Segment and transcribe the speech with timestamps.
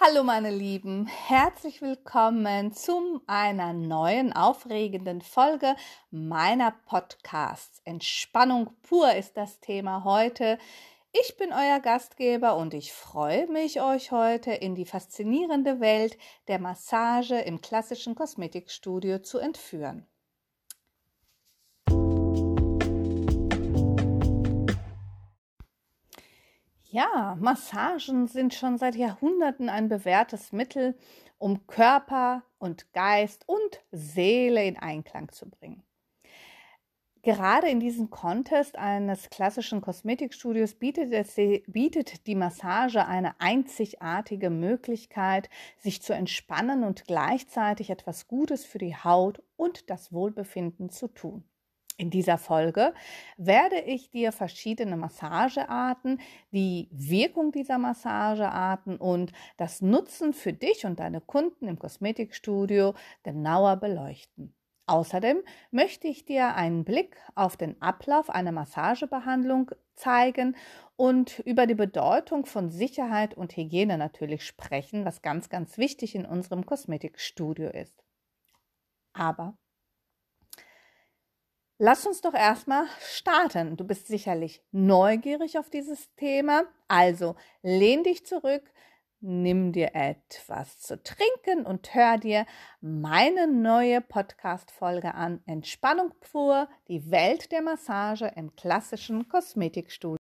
[0.00, 5.74] Hallo meine Lieben, herzlich willkommen zu einer neuen aufregenden Folge
[6.12, 7.82] meiner Podcasts.
[7.84, 10.58] Entspannung pur ist das Thema heute.
[11.10, 16.60] Ich bin euer Gastgeber und ich freue mich, euch heute in die faszinierende Welt der
[16.60, 20.06] Massage im klassischen Kosmetikstudio zu entführen.
[26.90, 30.96] Ja, Massagen sind schon seit Jahrhunderten ein bewährtes Mittel,
[31.36, 35.82] um Körper und Geist und Seele in Einklang zu bringen.
[37.20, 41.34] Gerade in diesem Contest eines klassischen Kosmetikstudios bietet, es,
[41.66, 48.96] bietet die Massage eine einzigartige Möglichkeit, sich zu entspannen und gleichzeitig etwas Gutes für die
[48.96, 51.44] Haut und das Wohlbefinden zu tun.
[52.00, 52.94] In dieser Folge
[53.36, 56.20] werde ich dir verschiedene Massagearten,
[56.52, 63.78] die Wirkung dieser Massagearten und das Nutzen für dich und deine Kunden im Kosmetikstudio genauer
[63.78, 64.54] beleuchten.
[64.86, 70.54] Außerdem möchte ich dir einen Blick auf den Ablauf einer Massagebehandlung zeigen
[70.94, 76.24] und über die Bedeutung von Sicherheit und Hygiene natürlich sprechen, was ganz, ganz wichtig in
[76.24, 78.04] unserem Kosmetikstudio ist.
[79.12, 79.58] Aber
[81.80, 83.76] Lass uns doch erstmal starten.
[83.76, 86.64] Du bist sicherlich neugierig auf dieses Thema.
[86.88, 88.64] Also lehn dich zurück,
[89.20, 92.46] nimm dir etwas zu trinken und hör dir
[92.80, 95.40] meine neue Podcast-Folge an.
[95.46, 100.18] Entspannung pur, die Welt der Massage im klassischen Kosmetikstudio.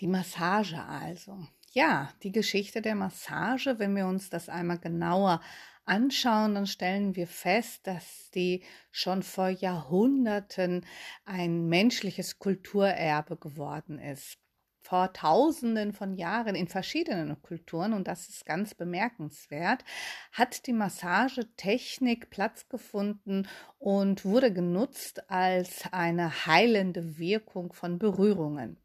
[0.00, 1.38] Die Massage also.
[1.70, 5.40] Ja, die Geschichte der Massage, wenn wir uns das einmal genauer
[5.84, 10.86] anschauen, dann stellen wir fest, dass die schon vor Jahrhunderten
[11.24, 14.38] ein menschliches Kulturerbe geworden ist.
[14.80, 19.84] Vor Tausenden von Jahren in verschiedenen Kulturen, und das ist ganz bemerkenswert,
[20.32, 23.46] hat die Massagetechnik Platz gefunden
[23.78, 28.76] und wurde genutzt als eine heilende Wirkung von Berührungen.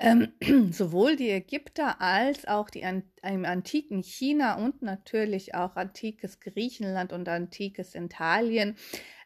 [0.00, 0.32] Ähm,
[0.72, 7.12] sowohl die Ägypter als auch die an, im antiken China und natürlich auch antikes Griechenland
[7.12, 8.76] und antikes Italien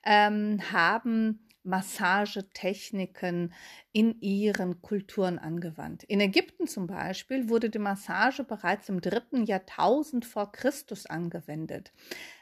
[0.04, 3.52] ähm, haben Massagetechniken
[3.92, 6.04] in ihren Kulturen angewandt.
[6.04, 11.92] In Ägypten zum Beispiel wurde die Massage bereits im dritten Jahrtausend vor Christus angewendet.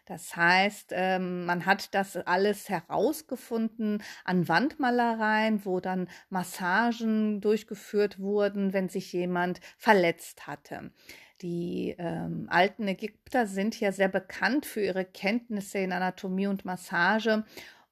[0.07, 8.73] Das heißt, ähm, man hat das alles herausgefunden an Wandmalereien, wo dann Massagen durchgeführt wurden,
[8.73, 10.91] wenn sich jemand verletzt hatte.
[11.43, 17.45] Die ähm, alten Ägypter sind ja sehr bekannt für ihre Kenntnisse in Anatomie und Massage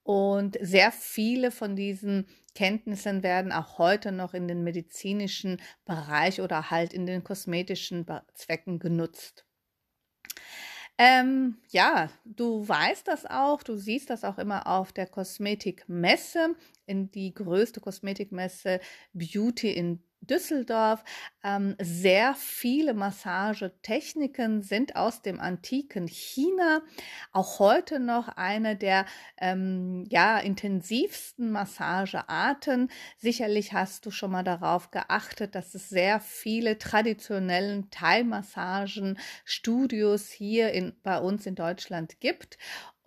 [0.02, 6.70] und sehr viele von diesen Kenntnissen werden auch heute noch in den medizinischen Bereich oder
[6.70, 9.44] halt in den kosmetischen Zwecken genutzt.
[10.98, 17.10] Ähm, ja, du weißt das auch, du siehst das auch immer auf der Kosmetikmesse, in
[17.10, 18.80] die größte Kosmetikmesse
[19.14, 21.02] Beauty in Düsseldorf.
[21.42, 26.82] Ähm, sehr viele Massagetechniken sind aus dem antiken China.
[27.32, 29.06] Auch heute noch eine der
[29.38, 32.90] ähm, ja, intensivsten Massagearten.
[33.18, 40.72] Sicherlich hast du schon mal darauf geachtet, dass es sehr viele traditionellen Thai-Massagen, Studios hier
[40.72, 42.58] in, bei uns in Deutschland gibt.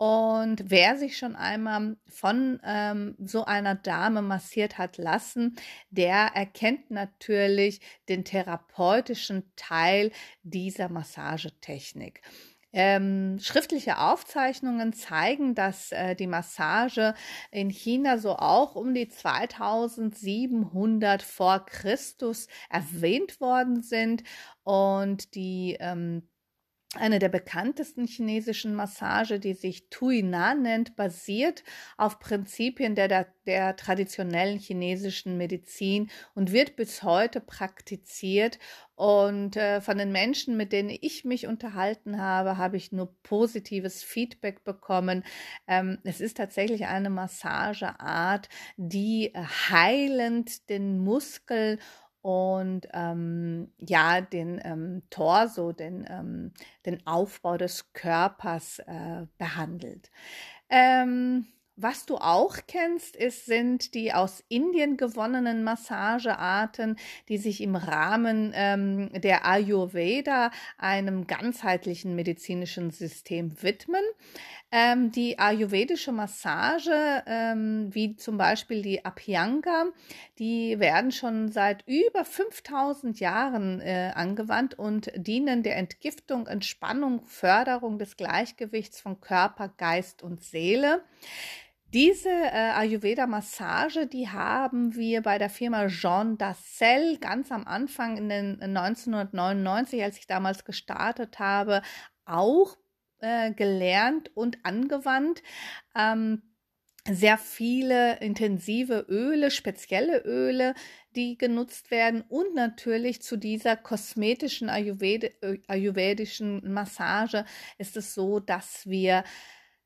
[0.04, 5.56] Und wer sich schon einmal von ähm, so einer Dame massiert hat lassen,
[5.88, 12.20] der erkennt natürlich den therapeutischen Teil dieser Massagetechnik.
[12.74, 17.14] Ähm, schriftliche Aufzeichnungen zeigen, dass äh, die Massage
[17.50, 24.22] in China so auch um die 2700 vor Christus erwähnt worden sind
[24.64, 26.28] und die ähm,
[26.96, 31.64] eine der bekanntesten chinesischen Massage, die sich Tuina nennt, basiert
[31.96, 38.58] auf Prinzipien der, der, der, traditionellen chinesischen Medizin und wird bis heute praktiziert.
[38.96, 44.04] Und äh, von den Menschen, mit denen ich mich unterhalten habe, habe ich nur positives
[44.04, 45.24] Feedback bekommen.
[45.66, 51.78] Ähm, es ist tatsächlich eine Massageart, die heilend den Muskel
[52.24, 56.52] und ähm, ja, den ähm, Torso, den, ähm,
[56.86, 60.10] den Aufbau des Körpers äh, behandelt.
[60.70, 61.44] Ähm,
[61.76, 66.96] was du auch kennst, ist, sind die aus Indien gewonnenen Massagearten,
[67.28, 74.04] die sich im Rahmen ähm, der Ayurveda einem ganzheitlichen medizinischen System widmen.
[74.76, 79.84] Ähm, die ayurvedische Massage, ähm, wie zum Beispiel die Abhyanga,
[80.40, 88.00] die werden schon seit über 5000 Jahren äh, angewandt und dienen der Entgiftung, Entspannung, Förderung
[88.00, 91.04] des Gleichgewichts von Körper, Geist und Seele.
[91.92, 98.28] Diese äh, Ayurveda-Massage, die haben wir bei der Firma Jean Dassel ganz am Anfang in
[98.28, 101.80] den 1999, als ich damals gestartet habe,
[102.24, 102.76] auch
[103.24, 105.42] äh, gelernt und angewandt.
[105.96, 106.42] Ähm,
[107.10, 110.74] sehr viele intensive Öle, spezielle Öle,
[111.16, 117.44] die genutzt werden und natürlich zu dieser kosmetischen Ayurved äh, ayurvedischen Massage
[117.78, 119.24] ist es so, dass wir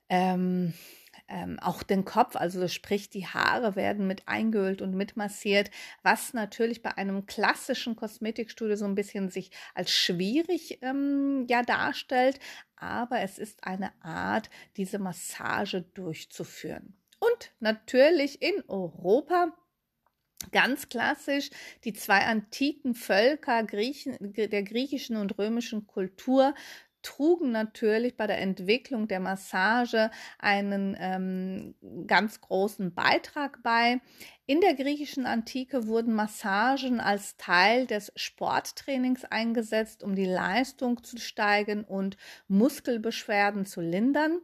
[0.09, 0.73] ähm,
[1.29, 5.71] ähm, auch den Kopf, also sprich die Haare werden mit eingeölt und mitmassiert,
[6.03, 12.41] was natürlich bei einem klassischen Kosmetikstudio so ein bisschen sich als schwierig ähm, ja darstellt,
[12.77, 16.97] aber es ist eine Art, diese Massage durchzuführen.
[17.21, 19.53] Und natürlich in Europa
[20.53, 21.51] Ganz klassisch
[21.85, 26.55] die zwei antiken Völker Griechen, der griechischen und römischen Kultur
[27.03, 31.75] trugen natürlich bei der Entwicklung der Massage einen ähm,
[32.07, 34.01] ganz großen Beitrag bei.
[34.51, 41.19] In der griechischen Antike wurden Massagen als Teil des Sporttrainings eingesetzt, um die Leistung zu
[41.19, 42.17] steigern und
[42.49, 44.41] Muskelbeschwerden zu lindern.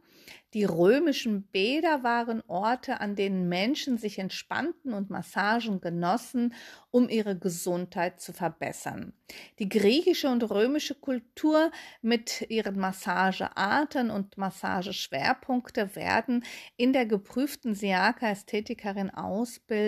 [0.53, 6.53] Die römischen Bäder waren Orte, an denen Menschen sich entspannten und Massagen genossen,
[6.91, 9.11] um ihre Gesundheit zu verbessern.
[9.59, 11.71] Die griechische und römische Kultur
[12.01, 16.45] mit ihren Massagearten und Massageschwerpunkte werden
[16.77, 19.09] in der geprüften Siaka-Ästhetikerin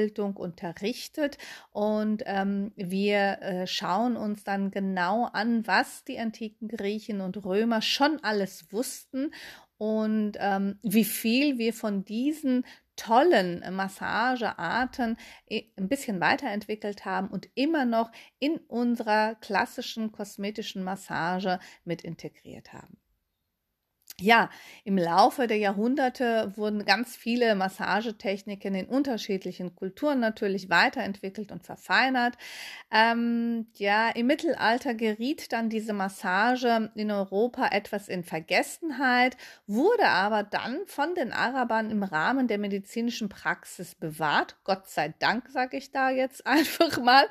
[0.07, 1.37] Ausbildung unterrichtet
[1.71, 7.81] und ähm, wir äh, schauen uns dann genau an, was die antiken Griechen und Römer
[7.81, 9.33] schon alles wussten
[9.77, 12.65] und ähm, wie viel wir von diesen
[12.95, 15.17] tollen Massagearten
[15.47, 22.71] äh, ein bisschen weiterentwickelt haben und immer noch in unserer klassischen kosmetischen Massage mit integriert
[22.71, 22.97] haben.
[24.19, 24.49] Ja,
[24.83, 32.35] im Laufe der Jahrhunderte wurden ganz viele Massagetechniken in unterschiedlichen Kulturen natürlich weiterentwickelt und verfeinert.
[32.89, 39.37] Ähm, ja, im Mittelalter geriet dann diese Massage in Europa etwas in Vergessenheit,
[39.67, 44.55] wurde aber dann von den Arabern im Rahmen der medizinischen Praxis bewahrt.
[44.63, 47.27] Gott sei Dank, sage ich da jetzt einfach mal.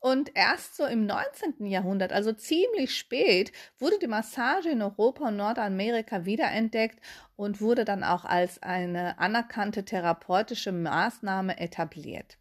[0.00, 1.66] Und erst so im 19.
[1.66, 6.98] Jahrhundert, also ziemlich spät, wurde die Massage in Europa und Nordamerika wiederentdeckt
[7.36, 12.38] und wurde dann auch als eine anerkannte therapeutische Maßnahme etabliert.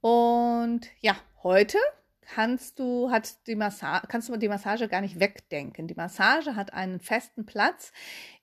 [0.00, 1.78] Und ja, heute
[2.26, 5.86] kannst du, hat die Massage, kannst du die Massage gar nicht wegdenken.
[5.86, 7.92] Die Massage hat einen festen Platz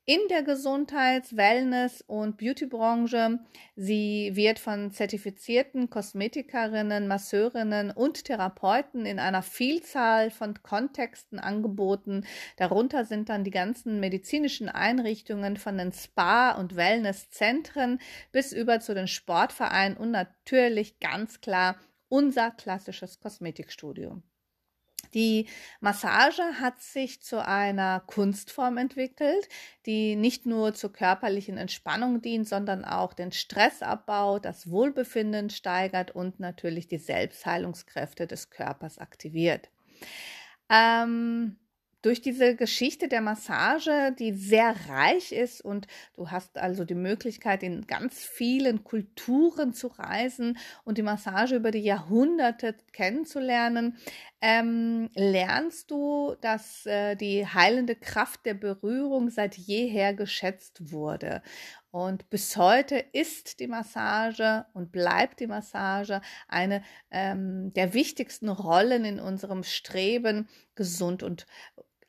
[0.06, 3.40] in der Gesundheits-, Wellness- und Beautybranche.
[3.76, 12.26] Sie wird von zertifizierten Kosmetikerinnen, Masseurinnen und Therapeuten in einer Vielzahl von Kontexten angeboten.
[12.58, 18.00] Darunter sind dann die ganzen medizinischen Einrichtungen von den Spa- und Wellnesszentren
[18.32, 21.76] bis über zu den Sportvereinen und natürlich ganz klar
[22.12, 24.22] unser klassisches Kosmetikstudio.
[25.14, 25.48] Die
[25.80, 29.50] Massage hat sich zu einer Kunstform entwickelt,
[29.86, 36.40] die nicht nur zur körperlichen Entspannung dient, sondern auch den Stressabbau, das Wohlbefinden steigert und
[36.40, 39.70] natürlich die Selbstheilungskräfte des Körpers aktiviert.
[40.70, 41.58] Ähm,
[42.02, 47.64] durch diese Geschichte der Massage, die sehr reich ist und du hast also die Möglichkeit,
[47.64, 53.98] in ganz vielen Kulturen zu reisen und die Massage über die Jahrhunderte kennenzulernen,
[54.42, 61.44] ähm, lernst du, dass äh, die heilende Kraft der Berührung seit jeher geschätzt wurde.
[61.92, 69.04] Und bis heute ist die Massage und bleibt die Massage eine ähm, der wichtigsten Rollen
[69.04, 71.46] in unserem Streben, gesund und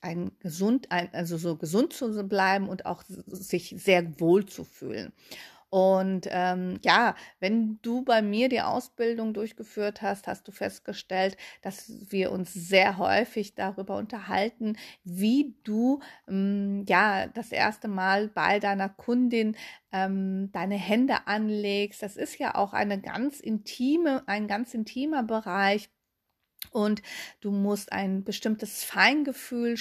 [0.03, 5.13] ein gesund, also so gesund zu bleiben und auch sich sehr wohl zu fühlen.
[5.73, 11.91] Und ähm, ja, wenn du bei mir die Ausbildung durchgeführt hast, hast du festgestellt, dass
[12.11, 18.91] wir uns sehr häufig darüber unterhalten, wie du ähm, ja das erste Mal bei deiner
[18.91, 19.57] Kundin
[19.93, 22.03] ähm, deine Hände anlegst.
[22.03, 25.89] Das ist ja auch eine ganz intime, ein ganz intimer Bereich
[26.71, 27.03] und
[27.41, 29.77] du musst ein bestimmtes Feingefühl,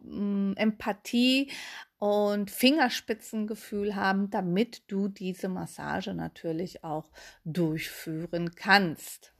[0.00, 1.50] mm, Empathie
[1.98, 7.10] und Fingerspitzengefühl haben, damit du diese Massage natürlich auch
[7.44, 9.32] durchführen kannst.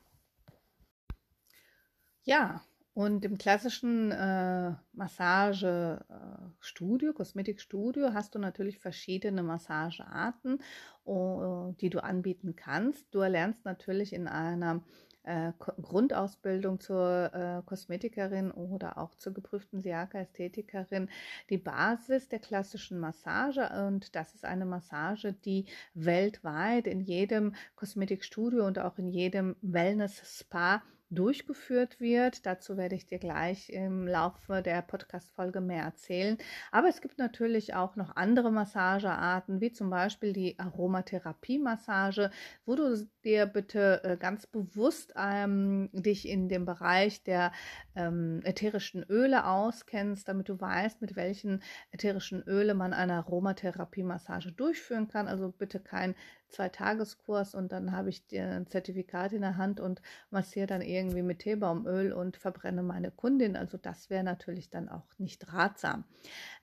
[2.23, 10.59] Ja, Und im klassischen äh, Massagestudio, Kosmetikstudio, hast du natürlich verschiedene Massagearten,
[11.05, 13.07] oh, die du anbieten kannst.
[13.15, 14.83] Du erlernst natürlich in einer
[15.25, 21.09] äh, Grundausbildung zur äh, Kosmetikerin oder auch zur geprüften Siaka-Ästhetikerin
[21.51, 23.69] die Basis der klassischen Massage.
[23.87, 30.83] Und das ist eine Massage, die weltweit in jedem Kosmetikstudio und auch in jedem Wellness-Spa
[31.11, 32.47] durchgeführt wird.
[32.47, 36.39] Dazu werde ich dir gleich im Laufe der Podcast-Folge mehr erzählen.
[36.71, 42.31] Aber es gibt natürlich auch noch andere Massagearten, wie zum Beispiel die Aromatherapie-Massage,
[42.65, 47.53] wo du dir bitte äh, ganz bewusst ähm, dich in dem Bereich der
[47.95, 55.09] ähm, ätherischen Öle auskennst, damit du weißt, mit welchen ätherischen Öle man eine Aromatherapie-Massage durchführen
[55.09, 55.29] kann.
[55.29, 56.15] Also bitte kein
[56.51, 61.41] Zwei-Tageskurs und dann habe ich ein Zertifikat in der Hand und massiere dann irgendwie mit
[61.41, 63.57] Teebaumöl und verbrenne meine Kundin.
[63.57, 66.05] Also das wäre natürlich dann auch nicht ratsam.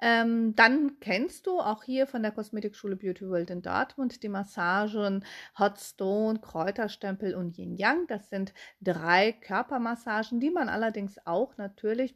[0.01, 5.23] Ähm, dann kennst du auch hier von der Kosmetikschule Beauty World in Dortmund die Massagen
[5.57, 8.07] Hot Stone, Kräuterstempel und Yin Yang.
[8.07, 12.15] Das sind drei Körpermassagen, die man allerdings auch natürlich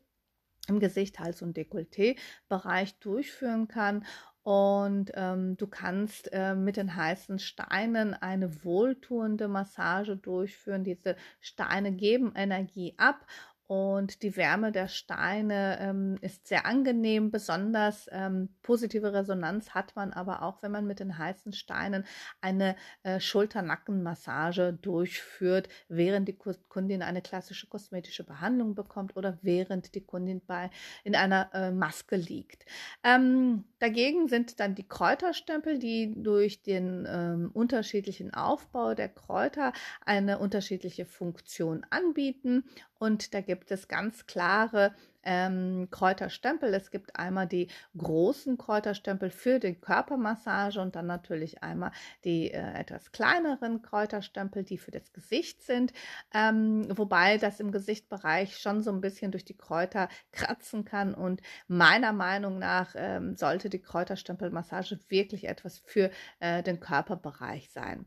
[0.67, 4.05] im Gesicht, Hals und Dekolleté-Bereich durchführen kann.
[4.43, 10.83] Und ähm, du kannst äh, mit den heißen Steinen eine wohltuende Massage durchführen.
[10.83, 13.27] Diese Steine geben Energie ab
[13.67, 17.31] und die Wärme der Steine ähm, ist sehr angenehm.
[17.31, 22.05] Besonders ähm, positive Resonanz hat man aber auch, wenn man mit den heißen Steinen
[22.41, 30.05] eine äh, Schulter-Nacken-Massage durchführt, während die Kundin eine klassische kosmetische Behandlung bekommt oder während die
[30.05, 30.69] Kundin bei,
[31.03, 32.65] in einer äh, Maske liegt.
[33.03, 39.71] Ähm, dagegen sind dann die Kräuterstempel, die durch den ähm, unterschiedlichen Aufbau der Kräuter
[40.05, 42.65] eine unterschiedliche Funktion anbieten.
[43.01, 44.93] Und da gibt es ganz klare
[45.23, 46.71] ähm, Kräuterstempel.
[46.75, 47.67] Es gibt einmal die
[47.97, 51.91] großen Kräuterstempel für die Körpermassage und dann natürlich einmal
[52.25, 55.93] die äh, etwas kleineren Kräuterstempel, die für das Gesicht sind.
[56.31, 61.15] Ähm, wobei das im Gesichtbereich schon so ein bisschen durch die Kräuter kratzen kann.
[61.15, 68.05] Und meiner Meinung nach ähm, sollte die Kräuterstempelmassage wirklich etwas für äh, den Körperbereich sein.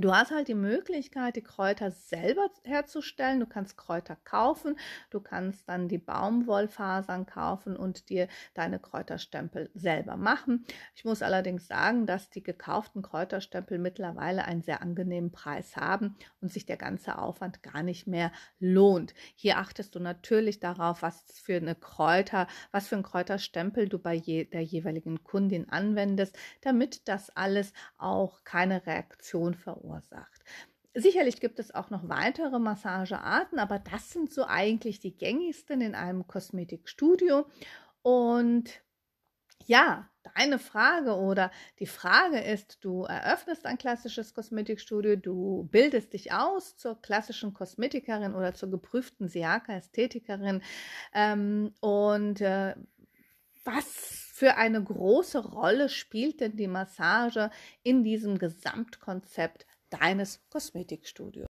[0.00, 3.40] Du hast halt die Möglichkeit, die Kräuter selber herzustellen.
[3.40, 4.78] Du kannst Kräuter kaufen,
[5.10, 10.64] du kannst dann die Baumwollfasern kaufen und dir deine Kräuterstempel selber machen.
[10.94, 16.52] Ich muss allerdings sagen, dass die gekauften Kräuterstempel mittlerweile einen sehr angenehmen Preis haben und
[16.52, 19.14] sich der ganze Aufwand gar nicht mehr lohnt.
[19.34, 24.14] Hier achtest du natürlich darauf, was für eine Kräuter, was für ein Kräuterstempel du bei
[24.14, 30.44] je, der jeweiligen Kundin anwendest, damit das alles auch keine Reaktion verursacht verursacht.
[30.94, 35.94] Sicherlich gibt es auch noch weitere Massagearten, aber das sind so eigentlich die gängigsten in
[35.94, 37.46] einem Kosmetikstudio.
[38.02, 38.82] Und
[39.66, 46.32] ja, deine Frage oder die Frage ist, du eröffnest ein klassisches Kosmetikstudio, du bildest dich
[46.32, 50.62] aus zur klassischen Kosmetikerin oder zur geprüften Siaka-Ästhetikerin
[51.12, 52.74] ähm, und äh,
[53.64, 57.50] was für eine große Rolle spielt denn die Massage
[57.82, 61.46] in diesem Gesamtkonzept deines Kosmetikstudios.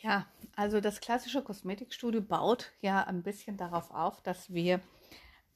[0.00, 4.80] Ja, also das klassische Kosmetikstudio baut ja ein bisschen darauf auf, dass wir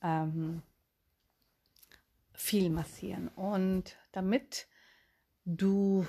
[0.02, 0.62] ähm,
[2.32, 3.28] viel massieren.
[3.28, 4.68] Und damit
[5.44, 6.06] du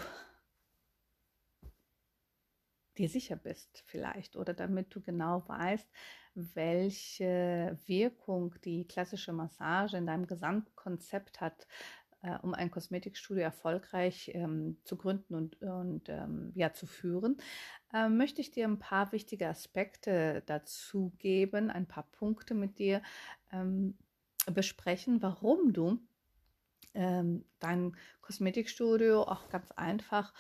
[2.98, 5.88] dir sicher bist vielleicht oder damit du genau weißt,
[6.36, 11.68] welche Wirkung die klassische Massage in deinem Gesamtkonzept hat,
[12.28, 17.38] äh, um ein Kosmetikstudio erfolgreich ähm, zu gründen und, und ähm, ja, zu führen,
[17.94, 23.02] äh, möchte ich dir ein paar wichtige Aspekte dazu geben, ein paar Punkte mit dir
[23.52, 23.98] ähm,
[24.54, 26.00] besprechen, warum du
[26.94, 30.34] ähm, dein Kosmetikstudio auch ganz einfach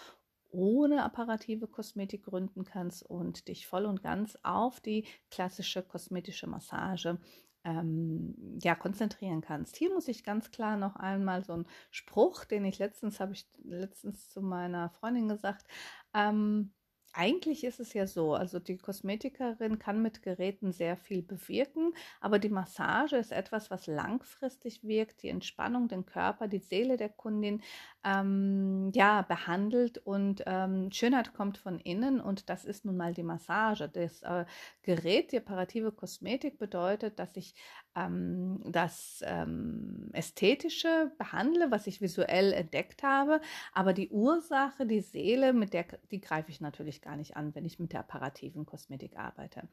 [0.50, 7.20] ohne apparative Kosmetik gründen kannst und dich voll und ganz auf die klassische kosmetische Massage
[7.68, 8.34] ähm,
[8.64, 9.76] ja, konzentrieren kannst.
[9.76, 13.46] Hier muss ich ganz klar noch einmal so einen Spruch, den ich letztens habe ich
[13.64, 15.68] letztens zu meiner Freundin gesagt.
[16.14, 16.72] Ähm,
[17.12, 22.38] eigentlich ist es ja so, also die Kosmetikerin kann mit Geräten sehr viel bewirken, aber
[22.40, 27.64] die Massage ist etwas, was langfristig wirkt, die Entspannung, den Körper, die Seele der Kundin
[28.08, 33.24] ähm, ja, behandelt und ähm, Schönheit kommt von innen und das ist nun mal die
[33.24, 33.90] Massage.
[33.90, 34.46] Das äh,
[34.82, 37.54] Gerät, die apparative Kosmetik bedeutet, dass ich
[37.96, 43.42] ähm, das ähm, Ästhetische behandle, was ich visuell entdeckt habe,
[43.74, 47.66] aber die Ursache, die Seele, mit der, die greife ich natürlich gar nicht an, wenn
[47.66, 49.68] ich mit der apparativen Kosmetik arbeite.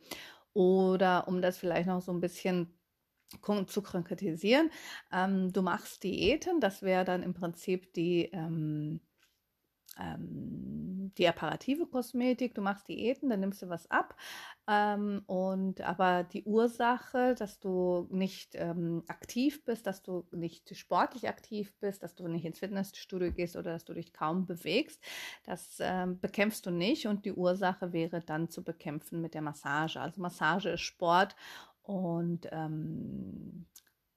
[0.55, 2.73] Oder um das vielleicht noch so ein bisschen
[3.67, 4.71] zu konkretisieren.
[5.13, 9.01] Ähm, du machst Diäten, das wäre dann im Prinzip die, ähm,
[9.99, 12.55] ähm, die apparative Kosmetik.
[12.55, 14.17] Du machst Diäten, dann nimmst du was ab.
[14.67, 21.29] Ähm, und aber die Ursache, dass du nicht ähm, aktiv bist, dass du nicht sportlich
[21.29, 25.03] aktiv bist, dass du nicht ins Fitnessstudio gehst oder dass du dich kaum bewegst,
[25.45, 27.07] das ähm, bekämpfst du nicht.
[27.07, 30.01] Und die Ursache wäre dann zu bekämpfen mit der Massage.
[30.01, 31.37] Also Massage ist Sport
[31.85, 33.67] und ähm,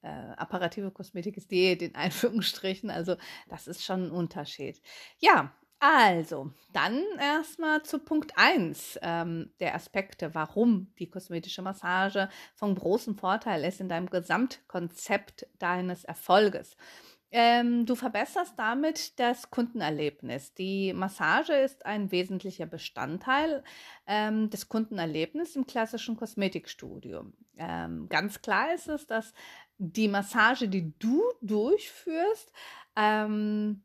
[0.02, 2.90] äh, apparative Kosmetik ist Diät in Einführungsstrichen.
[2.90, 3.16] Also
[3.48, 4.80] das ist schon ein Unterschied.
[5.18, 12.74] Ja, also dann erstmal zu Punkt 1 ähm, der Aspekte, warum die kosmetische Massage von
[12.74, 16.76] großem Vorteil ist in deinem Gesamtkonzept deines Erfolges.
[17.30, 20.54] Ähm, du verbesserst damit das Kundenerlebnis.
[20.54, 23.62] Die Massage ist ein wesentlicher Bestandteil
[24.06, 27.26] ähm, des Kundenerlebnisses im klassischen Kosmetikstudio.
[27.58, 29.34] Ähm, ganz klar ist es, dass
[29.76, 32.50] die Massage, die du durchführst,
[32.96, 33.82] ähm,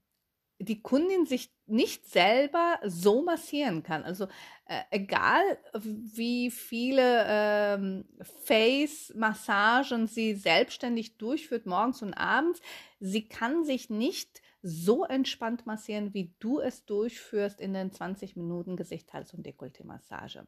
[0.64, 4.04] die Kundin sich nicht selber so massieren kann.
[4.04, 4.26] Also
[4.66, 5.42] äh, egal
[5.74, 8.06] wie viele ähm,
[8.46, 12.62] Face-Massagen sie selbstständig durchführt, morgens und abends,
[13.00, 18.78] sie kann sich nicht so entspannt massieren, wie du es durchführst in den 20 Minuten
[18.78, 20.48] Gesicht, Hals und Dekolleté-Massage.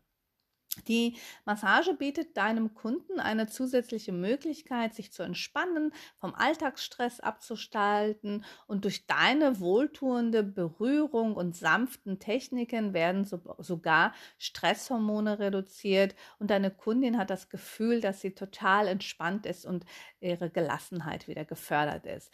[0.88, 1.16] Die
[1.46, 9.08] Massage bietet deinem Kunden eine zusätzliche Möglichkeit, sich zu entspannen, vom Alltagsstress abzustalten und durch
[9.08, 17.30] deine wohltuende Berührung und sanften Techniken werden so, sogar Stresshormone reduziert und deine Kundin hat
[17.30, 19.86] das Gefühl, dass sie total entspannt ist und
[20.20, 22.32] ihre Gelassenheit wieder gefördert ist.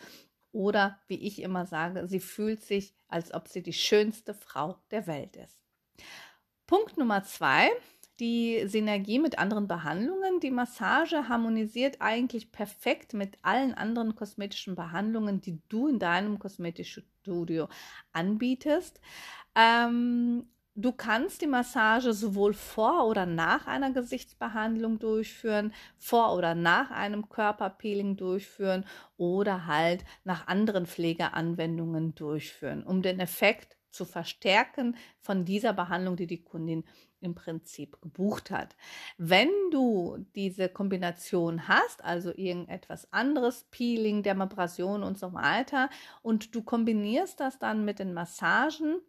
[0.52, 5.08] Oder wie ich immer sage, sie fühlt sich, als ob sie die schönste Frau der
[5.08, 5.62] Welt ist.
[6.68, 7.70] Punkt Nummer zwei
[8.22, 10.40] die Synergie mit anderen Behandlungen.
[10.40, 17.04] Die Massage harmonisiert eigentlich perfekt mit allen anderen kosmetischen Behandlungen, die du in deinem kosmetischen
[17.22, 17.68] Studio
[18.14, 19.02] anbietest.
[19.56, 26.92] Ähm, Du kannst die Massage sowohl vor oder nach einer Gesichtsbehandlung durchführen, vor oder nach
[26.92, 28.86] einem Körperpeeling durchführen
[29.18, 36.28] oder halt nach anderen Pflegeanwendungen durchführen, um den Effekt zu verstärken von dieser Behandlung, die
[36.28, 36.86] die Kundin
[37.22, 38.76] im Prinzip gebucht hat.
[39.18, 45.90] Wenn du diese Kombination hast, also irgendetwas anderes, Peeling, Dermabrasion und so weiter,
[46.22, 49.02] und du kombinierst das dann mit den Massagen,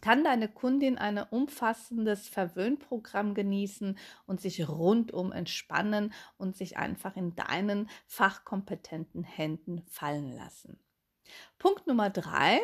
[0.00, 7.34] kann deine Kundin ein umfassendes Verwöhnprogramm genießen und sich rundum entspannen und sich einfach in
[7.34, 10.78] deinen fachkompetenten Händen fallen lassen.
[11.58, 12.60] Punkt Nummer drei,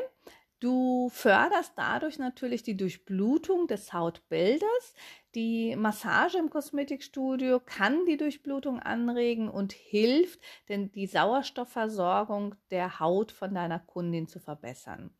[0.58, 4.94] Du förderst dadurch natürlich die Durchblutung des Hautbildes.
[5.34, 10.40] Die Massage im Kosmetikstudio kann die Durchblutung anregen und hilft,
[10.70, 15.10] denn die Sauerstoffversorgung der Haut von deiner Kundin zu verbessern.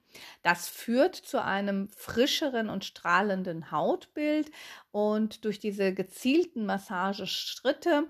[0.43, 4.51] Das führt zu einem frischeren und strahlenden Hautbild
[4.91, 8.09] und durch diese gezielten Massageschritte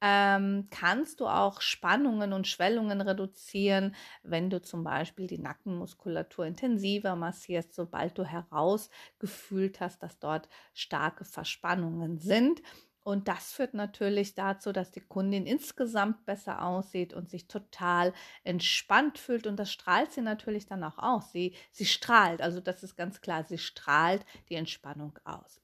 [0.00, 7.16] ähm, kannst du auch Spannungen und Schwellungen reduzieren, wenn du zum Beispiel die Nackenmuskulatur intensiver
[7.16, 12.62] massierst, sobald du herausgefühlt hast, dass dort starke Verspannungen sind.
[13.02, 18.12] Und das führt natürlich dazu, dass die Kundin insgesamt besser aussieht und sich total
[18.44, 19.46] entspannt fühlt.
[19.46, 21.32] Und das strahlt sie natürlich dann auch aus.
[21.32, 25.62] Sie, sie strahlt, also das ist ganz klar, sie strahlt die Entspannung aus.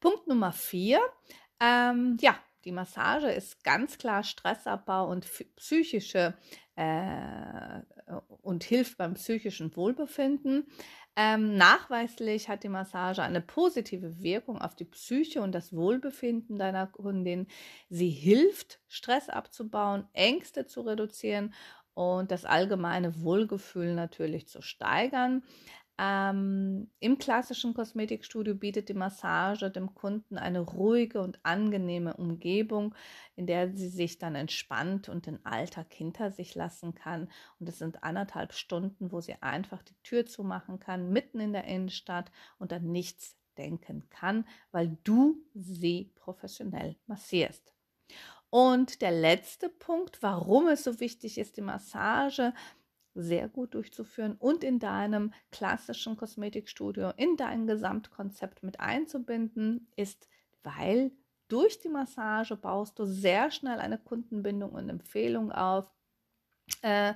[0.00, 1.00] Punkt Nummer vier.
[1.60, 5.26] Ähm, ja, die Massage ist ganz klar Stressabbau und
[5.56, 6.34] psychische
[6.76, 7.80] äh,
[8.42, 10.66] und hilft beim psychischen Wohlbefinden.
[11.16, 16.86] Ähm, nachweislich hat die Massage eine positive Wirkung auf die Psyche und das Wohlbefinden deiner
[16.88, 17.46] Kundin.
[17.88, 21.54] Sie hilft, Stress abzubauen, Ängste zu reduzieren
[21.94, 25.42] und das allgemeine Wohlgefühl natürlich zu steigern.
[26.00, 32.94] Ähm, Im klassischen Kosmetikstudio bietet die Massage dem Kunden eine ruhige und angenehme Umgebung,
[33.34, 37.28] in der sie sich dann entspannt und den Alltag hinter sich lassen kann.
[37.58, 41.64] Und es sind anderthalb Stunden, wo sie einfach die Tür zumachen kann, mitten in der
[41.64, 47.74] Innenstadt und an nichts denken kann, weil du sie professionell massierst.
[48.50, 52.54] Und der letzte Punkt, warum es so wichtig ist, die Massage
[53.20, 60.28] sehr gut durchzuführen und in deinem klassischen Kosmetikstudio, in dein Gesamtkonzept mit einzubinden, ist,
[60.62, 61.12] weil
[61.48, 65.90] durch die Massage baust du sehr schnell eine Kundenbindung und Empfehlung auf.
[66.82, 67.14] Äh,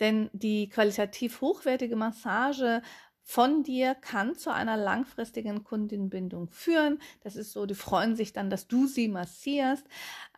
[0.00, 2.82] denn die qualitativ hochwertige Massage
[3.28, 7.00] von dir kann zu einer langfristigen Kundenbindung führen.
[7.22, 9.84] Das ist so, die freuen sich dann, dass du sie massierst.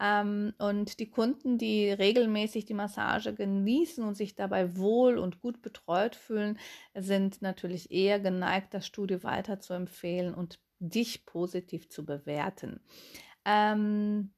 [0.01, 5.61] Ähm, und die Kunden, die regelmäßig die Massage genießen und sich dabei wohl und gut
[5.61, 6.59] betreut fühlen,
[6.95, 12.81] sind natürlich eher geneigt, das Studio weiter zu empfehlen und dich positiv zu bewerten.
[13.45, 14.33] Ähm,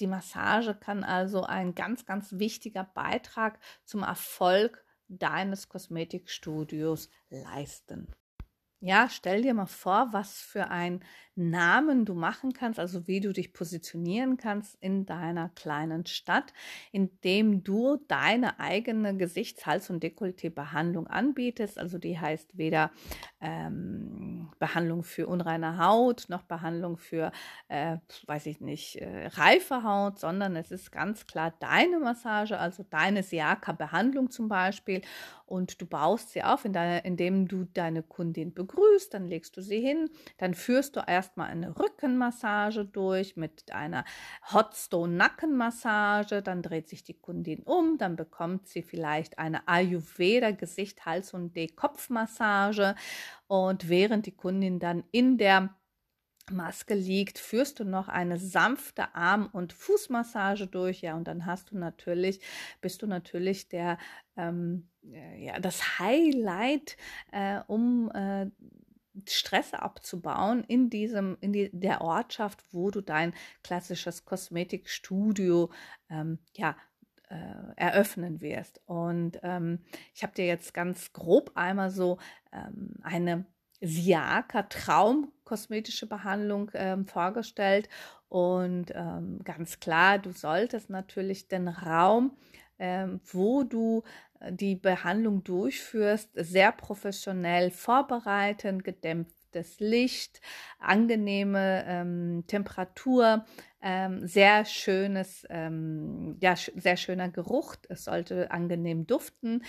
[0.00, 8.08] die Massage kann also ein ganz, ganz wichtiger Beitrag zum Erfolg deines Kosmetikstudios leisten.
[8.84, 11.04] Ja, stell dir mal vor, was für ein
[11.36, 16.52] Namen du machen kannst, also wie du dich positionieren kannst in deiner kleinen Stadt,
[16.90, 21.78] indem du deine eigene Gesichts-, Hals- und Dekolleté-Behandlung anbietest.
[21.78, 22.90] Also die heißt weder
[23.40, 27.30] ähm, Behandlung für unreine Haut noch Behandlung für,
[27.68, 32.82] äh, weiß ich nicht, äh, reife Haut, sondern es ist ganz klar deine Massage, also
[32.82, 35.02] deine Siaka-Behandlung zum Beispiel.
[35.46, 38.71] Und du baust sie auf, indem du deine Kundin begrüßt,
[39.10, 44.04] dann legst du sie hin, dann führst du erst erstmal eine Rückenmassage durch mit einer
[44.52, 51.06] Hotstone Nackenmassage, dann dreht sich die Kundin um, dann bekommt sie vielleicht eine Ayurveda Gesicht,
[51.06, 52.96] Hals und D Kopfmassage
[53.46, 55.74] und während die Kundin dann in der
[56.50, 61.70] Maske liegt, führst du noch eine sanfte Arm- und Fußmassage durch, ja, und dann hast
[61.70, 62.40] du natürlich,
[62.80, 63.96] bist du natürlich der,
[64.36, 66.96] ähm, ja, das Highlight,
[67.32, 68.46] äh, um äh,
[69.28, 75.70] Stress abzubauen in diesem, in die, der Ortschaft, wo du dein klassisches Kosmetikstudio
[76.08, 76.76] ähm, ja,
[77.28, 78.80] äh, eröffnen wirst.
[78.86, 79.80] Und ähm,
[80.14, 82.18] ich habe dir jetzt ganz grob einmal so
[82.52, 83.44] ähm, eine
[83.80, 87.88] Siaka Traum kosmetische Behandlung ähm, vorgestellt
[88.32, 92.34] und ähm, ganz klar, du solltest natürlich den Raum,
[93.32, 94.02] wo du
[94.50, 100.40] die Behandlung durchführst, sehr professionell vorbereiten, gedämpftes Licht,
[100.78, 103.44] angenehme ähm, Temperatur,
[103.82, 107.76] ähm, sehr schönes, ähm, ja, sch sehr schöner Geruch.
[107.88, 109.62] Es sollte angenehm duften.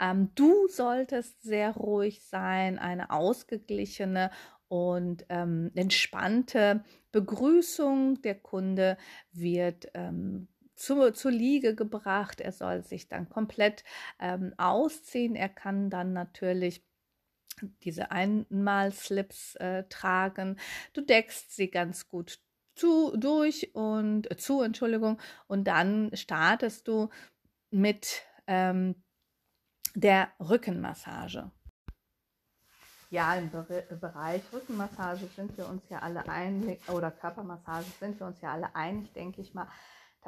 [0.00, 4.30] Ähm, du solltest sehr ruhig sein, eine ausgeglichene
[4.68, 8.20] und ähm, entspannte Begrüßung.
[8.22, 8.98] Der Kunde
[9.32, 10.48] wird ähm,
[10.78, 12.40] zu, zur Liege gebracht.
[12.40, 13.84] Er soll sich dann komplett
[14.18, 15.34] ähm, ausziehen.
[15.34, 16.84] Er kann dann natürlich
[17.82, 20.58] diese Einmalslips äh, tragen.
[20.92, 22.40] Du deckst sie ganz gut
[22.74, 27.08] zu, durch und äh, zu, Entschuldigung, und dann startest du
[27.70, 29.02] mit ähm,
[29.94, 31.50] der Rückenmassage.
[33.10, 38.40] Ja, im Bereich Rückenmassage sind wir uns ja alle einig, oder Körpermassage sind wir uns
[38.42, 39.66] ja alle einig, denke ich mal,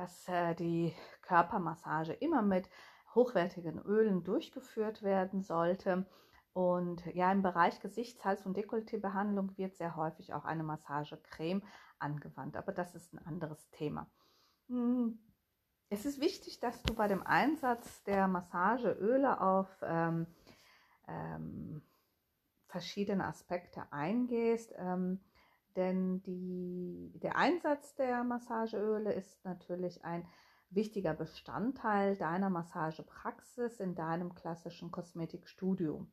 [0.01, 2.71] dass äh, die Körpermassage immer mit
[3.15, 6.07] hochwertigen Ölen durchgeführt werden sollte.
[6.55, 11.63] Und ja, im Bereich Gesichts-, Hals- und Dekolleté-Behandlung wird sehr häufig auch eine Massagecreme
[11.99, 12.57] angewandt.
[12.57, 14.11] Aber das ist ein anderes Thema.
[14.69, 15.19] Hm,
[15.91, 20.27] es ist wichtig, dass du bei dem Einsatz der Massageöle auf ähm,
[21.09, 21.83] ähm,
[22.69, 24.73] verschiedene Aspekte eingehst.
[24.79, 25.21] Ähm,
[25.77, 30.27] denn die, der Einsatz der Massageöle ist natürlich ein
[30.71, 36.07] wichtiger Bestandteil deiner Massagepraxis in deinem klassischen Kosmetikstudio.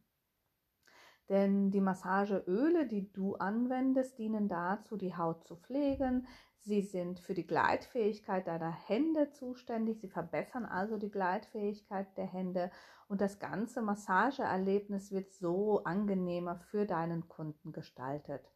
[1.30, 6.26] Denn die Massageöle, die du anwendest, dienen dazu, die Haut zu pflegen.
[6.60, 10.00] Sie sind für die Gleitfähigkeit deiner Hände zuständig.
[10.00, 12.72] Sie verbessern also die Gleitfähigkeit der Hände
[13.10, 18.50] und das ganze Massageerlebnis wird so angenehmer für deinen Kunden gestaltet.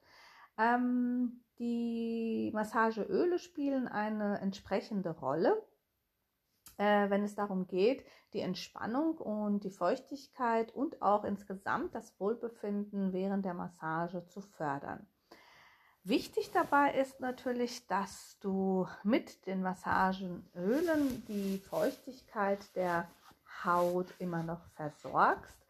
[0.61, 5.61] Ähm, die Massageöle spielen eine entsprechende Rolle,
[6.77, 13.11] äh, wenn es darum geht, die Entspannung und die Feuchtigkeit und auch insgesamt das Wohlbefinden
[13.11, 15.07] während der Massage zu fördern.
[16.03, 23.07] Wichtig dabei ist natürlich, dass du mit den Massagenölen die Feuchtigkeit der
[23.63, 25.60] Haut immer noch versorgst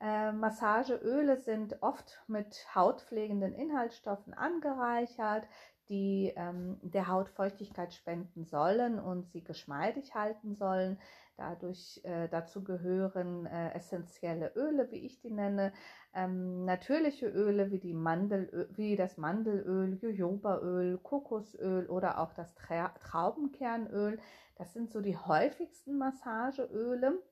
[0.00, 5.46] äh, Massageöle sind oft mit hautpflegenden Inhaltsstoffen angereichert,
[5.88, 10.98] die ähm, der Haut Feuchtigkeit spenden sollen und sie geschmeidig halten sollen.
[11.36, 15.72] Dadurch äh, dazu gehören äh, essentielle Öle, wie ich die nenne,
[16.12, 22.88] ähm, natürliche Öle wie, die Mandel, wie das Mandelöl, Jojobaöl, Kokosöl oder auch das Tra
[23.00, 24.18] Traubenkernöl.
[24.56, 27.22] Das sind so die häufigsten Massageöle.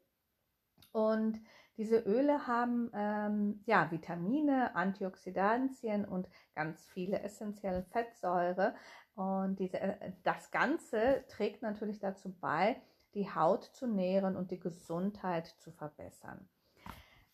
[0.93, 1.41] Und
[1.77, 8.75] diese Öle haben ähm, ja, Vitamine, Antioxidantien und ganz viele essentielle Fettsäure.
[9.15, 12.81] Und diese, äh, das Ganze trägt natürlich dazu bei,
[13.15, 16.49] die Haut zu nähren und die Gesundheit zu verbessern.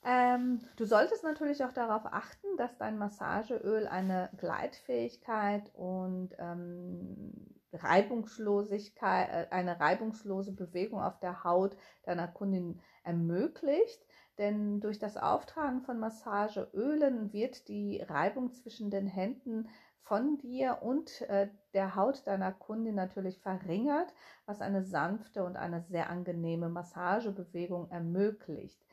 [0.05, 9.29] Ähm, du solltest natürlich auch darauf achten, dass dein Massageöl eine Gleitfähigkeit und ähm, Reibungslosigkeit,
[9.29, 14.05] äh, eine reibungslose Bewegung auf der Haut deiner Kundin ermöglicht.
[14.39, 19.69] Denn durch das Auftragen von Massageölen wird die Reibung zwischen den Händen
[20.03, 24.13] von dir und äh, der Haut deiner Kundin natürlich verringert,
[24.47, 28.85] was eine sanfte und eine sehr angenehme Massagebewegung ermöglicht.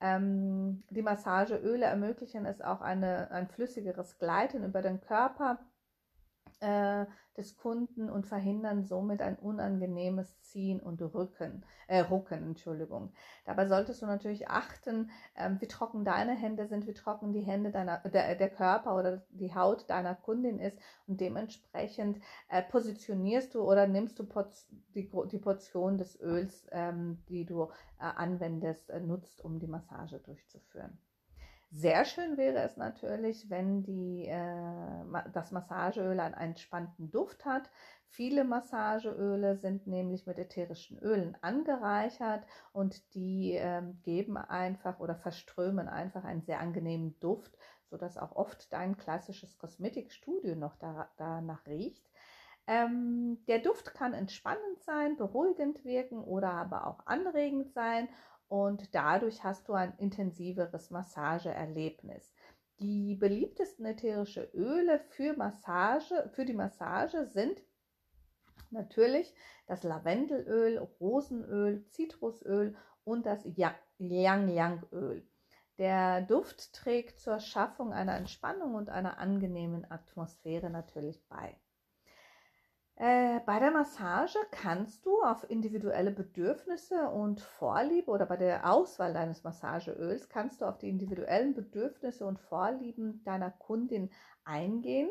[0.00, 5.58] Ähm, die Massageöle ermöglichen es auch eine, ein flüssigeres Gleiten über den Körper
[6.62, 12.42] äh, des Kunden und verhindern somit ein unangenehmes Ziehen und Rücken, äh, Rucken.
[12.42, 13.12] Entschuldigung.
[13.44, 17.70] Dabei solltest du natürlich achten, äh, wie trocken deine Hände sind, wie trocken die Hände
[17.70, 23.62] deiner, der, der Körper oder die Haut deiner Kundin ist und dementsprechend äh, positionierst du
[23.62, 24.26] oder nimmst du
[24.94, 30.18] die, die, Portion des Öls, ähm, die du äh, anwendest, äh, nutzt, um die Massage
[30.20, 30.98] durchzuführen.
[31.74, 37.70] Sehr schön wäre es natürlich, wenn die, äh, das Massageöl einen entspannten Duft hat.
[38.08, 45.88] Viele Massageöle sind nämlich mit ätherischen Ölen angereichert und die äh, geben einfach oder verströmen
[45.88, 47.56] einfach einen sehr angenehmen Duft,
[47.88, 52.06] sodass auch oft dein klassisches Kosmetikstudio noch da, danach riecht.
[52.66, 58.08] Ähm, der Duft kann entspannend sein, beruhigend wirken oder aber auch anregend sein
[58.52, 62.34] und dadurch hast du ein intensiveres Massageerlebnis.
[62.80, 67.62] Die beliebtesten ätherische Öle für Massage, für die Massage sind
[68.68, 69.34] natürlich
[69.66, 75.26] das Lavendelöl, Rosenöl, Zitrusöl und das Yang Yang Öl.
[75.78, 81.58] Der Duft trägt zur Schaffung einer Entspannung und einer angenehmen Atmosphäre natürlich bei.
[82.96, 89.14] Äh, bei der Massage kannst du auf individuelle Bedürfnisse und Vorliebe oder bei der Auswahl
[89.14, 94.10] deines Massageöls kannst du auf die individuellen Bedürfnisse und Vorlieben deiner Kundin
[94.44, 95.10] eingehen.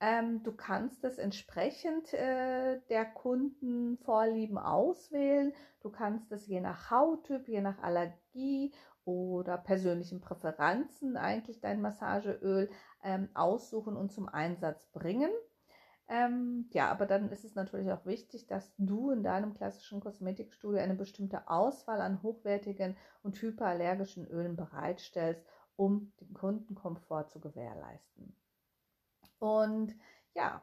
[0.00, 5.52] Ähm, du kannst es entsprechend äh, der Kundenvorlieben auswählen.
[5.80, 12.68] Du kannst es je nach Hauttyp, je nach Allergie oder persönlichen Präferenzen eigentlich dein Massageöl
[13.04, 15.30] ähm, aussuchen und zum Einsatz bringen.
[16.08, 20.80] Ähm, ja, aber dann ist es natürlich auch wichtig, dass du in deinem klassischen Kosmetikstudio
[20.80, 25.44] eine bestimmte Auswahl an hochwertigen und hyperallergischen Ölen bereitstellst,
[25.76, 28.36] um den Kundenkomfort zu gewährleisten.
[29.38, 29.94] Und
[30.34, 30.62] ja,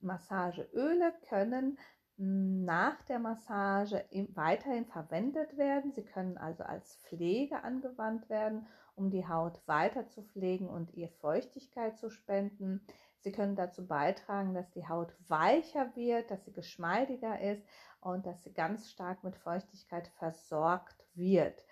[0.00, 1.78] Massageöle können
[2.18, 5.92] nach der Massage weiterhin verwendet werden.
[5.92, 11.08] Sie können also als Pflege angewandt werden, um die Haut weiter zu pflegen und ihr
[11.08, 12.84] Feuchtigkeit zu spenden.
[13.20, 17.64] Sie können dazu beitragen, dass die Haut weicher wird, dass sie geschmeidiger ist
[18.00, 21.64] und dass sie ganz stark mit Feuchtigkeit versorgt wird.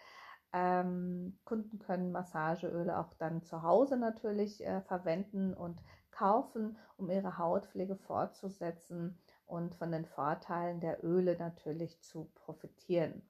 [0.52, 7.38] Ähm, Kunden können Massageöle auch dann zu Hause natürlich äh, verwenden und kaufen, um ihre
[7.38, 13.22] Hautpflege fortzusetzen und von den Vorteilen der Öle natürlich zu profitieren.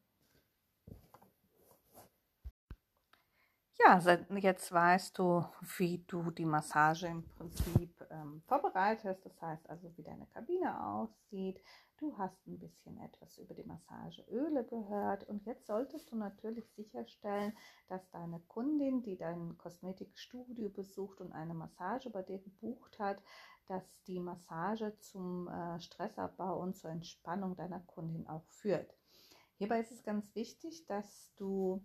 [3.78, 4.00] Ja,
[4.36, 5.44] jetzt weißt du,
[5.76, 9.24] wie du die Massage im Prinzip ähm, vorbereitest.
[9.24, 11.60] Das heißt also, wie deine Kabine aussieht.
[11.98, 17.56] Du hast ein bisschen etwas über die Massageöle gehört und jetzt solltest du natürlich sicherstellen,
[17.88, 23.22] dass deine Kundin, die dein Kosmetikstudio besucht und eine Massage bei dir gebucht hat,
[23.66, 28.94] dass die Massage zum äh, Stressabbau und zur Entspannung deiner Kundin auch führt.
[29.58, 31.82] Hierbei ist es ganz wichtig, dass du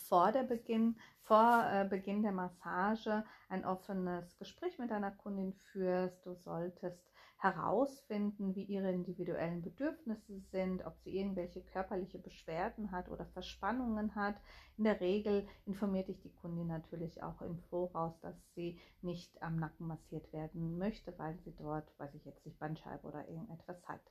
[0.00, 6.24] vor, der Beginn, vor äh, Beginn der Massage ein offenes Gespräch mit deiner Kundin führst.
[6.26, 7.10] Du solltest
[7.40, 14.36] herausfinden, wie ihre individuellen Bedürfnisse sind, ob sie irgendwelche körperliche Beschwerden hat oder Verspannungen hat.
[14.76, 19.56] In der Regel informiert dich die Kundin natürlich auch im Voraus, dass sie nicht am
[19.56, 24.02] Nacken massiert werden möchte, weil sie dort, weiß ich jetzt nicht, Bandscheibe oder irgendetwas hat.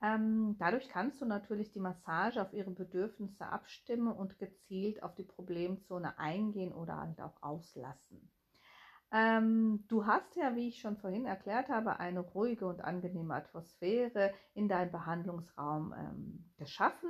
[0.00, 5.24] Ähm, dadurch kannst du natürlich die Massage auf ihre Bedürfnisse abstimmen und gezielt auf die
[5.24, 8.30] Problemzone eingehen oder halt auch auslassen.
[9.10, 14.34] Ähm, du hast ja, wie ich schon vorhin erklärt habe, eine ruhige und angenehme Atmosphäre
[14.52, 17.08] in deinem Behandlungsraum ähm, geschaffen.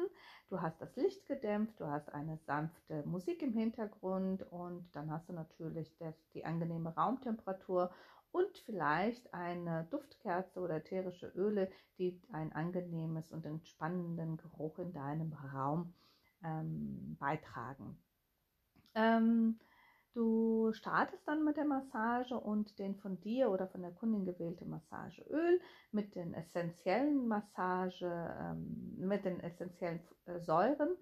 [0.48, 5.28] Du hast das Licht gedämpft, du hast eine sanfte Musik im Hintergrund und dann hast
[5.28, 7.90] du natürlich das, die angenehme Raumtemperatur
[8.32, 15.32] und vielleicht eine Duftkerze oder ätherische Öle, die ein angenehmes und entspannenden Geruch in deinem
[15.32, 15.94] Raum
[16.44, 17.98] ähm, beitragen.
[18.94, 19.58] Ähm,
[20.18, 24.64] Du startest dann mit der Massage und den von dir oder von der Kundin gewählte
[24.64, 25.60] Massageöl
[25.92, 28.06] mit den essentiellen Massage,
[28.40, 30.96] ähm, mit den essentiellen äh, Säuren.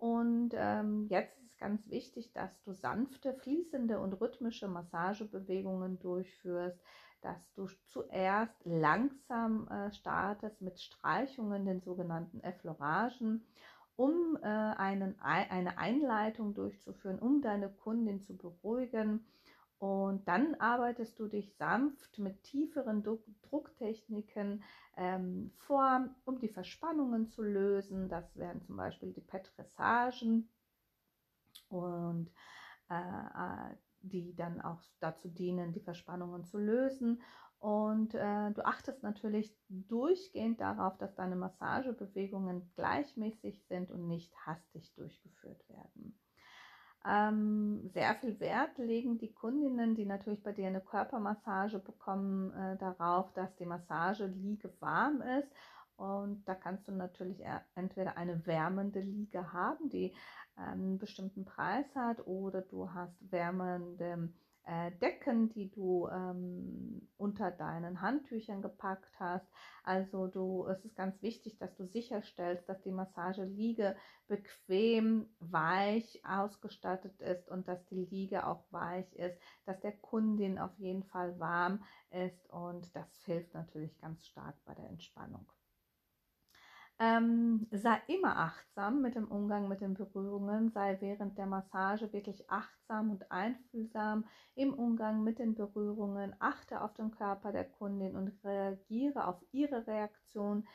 [0.00, 6.80] Und ähm, jetzt ist ganz wichtig, dass du sanfte, fließende und rhythmische Massagebewegungen durchführst,
[7.20, 13.44] dass du zuerst langsam äh, startest mit Streichungen, den sogenannten Effleuragen
[13.96, 19.26] um äh, einen, eine Einleitung durchzuführen, um deine Kundin zu beruhigen.
[19.80, 24.62] Und dann arbeitest du dich sanft mit tieferen Drucktechniken
[24.98, 28.10] ähm, vor, um die Verspannungen zu lösen.
[28.10, 30.50] Das wären zum Beispiel die Petressagen
[31.70, 32.30] und
[32.90, 37.20] äh, äh die dann auch dazu dienen, die Verspannungen zu lösen.
[37.58, 44.94] Und äh, du achtest natürlich durchgehend darauf, dass deine Massagebewegungen gleichmäßig sind und nicht hastig
[44.94, 46.18] durchgeführt werden.
[47.06, 52.76] Ähm, sehr viel Wert legen die Kundinnen, die natürlich bei dir eine Körpermassage bekommen, äh,
[52.76, 55.48] darauf, dass die Massageliege warm ist.
[55.96, 57.42] Und da kannst du natürlich
[57.74, 60.14] entweder eine wärmende Liege haben, die
[60.56, 64.30] einen bestimmten Preis hat, oder du hast wärmende
[64.64, 69.46] äh, Decken, die du ähm, unter deinen Handtüchern gepackt hast.
[69.84, 73.96] Also du, es ist ganz wichtig, dass du sicherstellst, dass die Massageliege
[74.28, 80.76] bequem, weich ausgestattet ist und dass die Liege auch weich ist, dass der Kundin auf
[80.78, 85.46] jeden Fall warm ist und das hilft natürlich ganz stark bei der Entspannung.
[87.02, 92.50] Ähm, sei immer achtsam mit dem Umgang mit den Berührungen, sei während der Massage wirklich
[92.50, 98.44] achtsam und einfühlsam im Umgang mit den Berührungen, achte auf den Körper der Kundin und
[98.44, 100.68] reagiere auf ihre Reaktion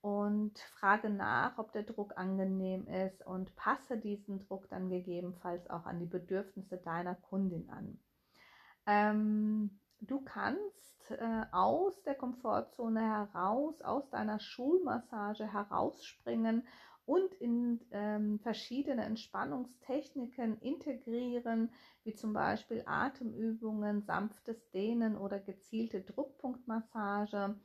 [0.00, 5.86] und frage nach, ob der Druck angenehm ist und passe diesen Druck dann gegebenenfalls auch
[5.86, 7.98] an die Bedürfnisse deiner Kundin an.
[8.86, 16.66] Ähm, du kannst äh, aus der Komfortzone heraus, aus deiner Schulmassage herausspringen
[17.06, 21.70] und in ähm, verschiedene Entspannungstechniken integrieren,
[22.02, 27.56] wie zum Beispiel Atemübungen, sanftes Dehnen oder gezielte Druckpunktmassage.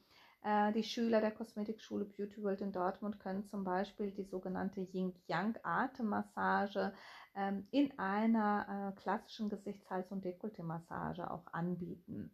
[0.42, 6.94] Äh, die Schüler der Kosmetikschule Beauty World in Dortmund können zum Beispiel die sogenannte Yin-Yang-Atemmassage
[7.36, 12.34] ähm, in einer äh, klassischen Gesichts-, Hals- und Dekolleté-Massage auch anbieten.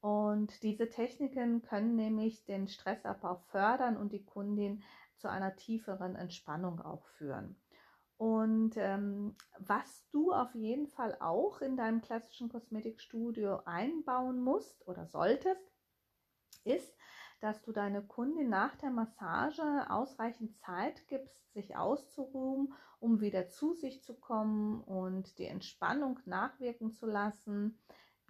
[0.00, 4.82] Und diese Techniken können nämlich den Stressabbau fördern und die Kundin
[5.16, 7.56] zu einer tieferen Entspannung auch führen.
[8.16, 15.06] Und ähm, was du auf jeden Fall auch in deinem klassischen Kosmetikstudio einbauen musst oder
[15.06, 15.72] solltest,
[16.64, 16.94] ist,
[17.40, 23.74] dass du deine Kundin nach der Massage ausreichend Zeit gibst, sich auszuruhen, um wieder zu
[23.74, 27.78] sich zu kommen und die Entspannung nachwirken zu lassen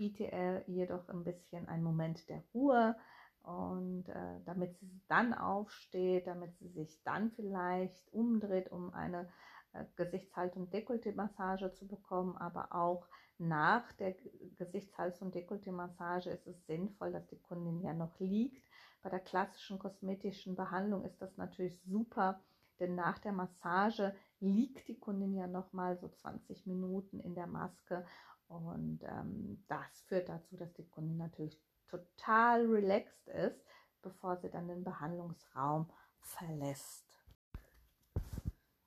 [0.00, 2.96] biete er jedoch ein bisschen einen Moment der Ruhe
[3.42, 9.28] und äh, damit sie dann aufsteht, damit sie sich dann vielleicht umdreht, um eine
[9.74, 14.14] äh, Gesichtshaltung Dekolleté-Massage zu bekommen, aber auch nach der
[14.58, 18.69] Gesichtshals- und Dekolleté-Massage ist es sinnvoll, dass die Kundin ja noch liegt.
[19.02, 22.40] Bei der klassischen kosmetischen Behandlung ist das natürlich super,
[22.78, 27.46] denn nach der Massage liegt die Kundin ja noch mal so 20 Minuten in der
[27.46, 28.06] Maske
[28.48, 31.58] und ähm, das führt dazu, dass die Kundin natürlich
[31.88, 33.64] total relaxed ist,
[34.02, 37.06] bevor sie dann den Behandlungsraum verlässt.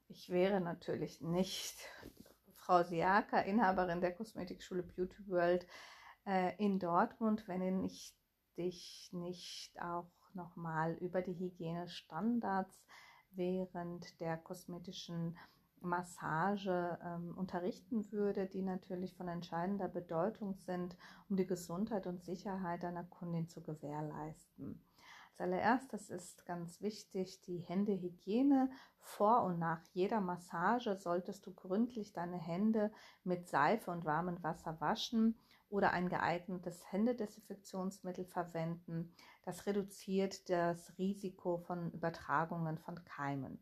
[0.10, 1.78] Ich wäre natürlich nicht
[2.56, 5.66] Frau Siaka, Inhaberin der Kosmetikschule Beauty World
[6.26, 8.16] äh, in Dortmund, wenn ich
[8.58, 12.84] dich nicht auch nochmal über die Hygienestandards
[13.32, 15.38] während der kosmetischen
[15.82, 20.96] Massage ähm, unterrichten würde, die natürlich von entscheidender Bedeutung sind,
[21.30, 24.82] um die Gesundheit und Sicherheit deiner Kundin zu gewährleisten.
[25.32, 28.70] Als allererstes ist ganz wichtig die Händehygiene.
[29.00, 32.92] Vor und nach jeder Massage solltest du gründlich deine Hände
[33.24, 35.38] mit Seife und warmem Wasser waschen
[35.74, 39.12] oder ein geeignetes Händedesinfektionsmittel verwenden.
[39.42, 43.58] Das reduziert das Risiko von Übertragungen von Keimen.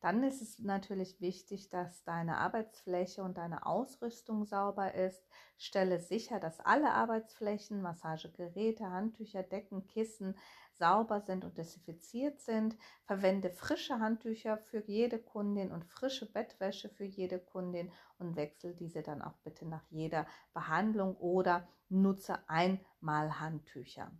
[0.00, 5.26] Dann ist es natürlich wichtig, dass deine Arbeitsfläche und deine Ausrüstung sauber ist.
[5.56, 10.36] Stelle sicher, dass alle Arbeitsflächen, Massagegeräte, Handtücher, Decken, Kissen
[10.78, 12.76] sauber sind und desinfiziert sind.
[13.04, 19.02] Verwende frische Handtücher für jede Kundin und frische Bettwäsche für jede Kundin und wechsel diese
[19.02, 24.12] dann auch bitte nach jeder Behandlung oder nutze einmal Handtücher.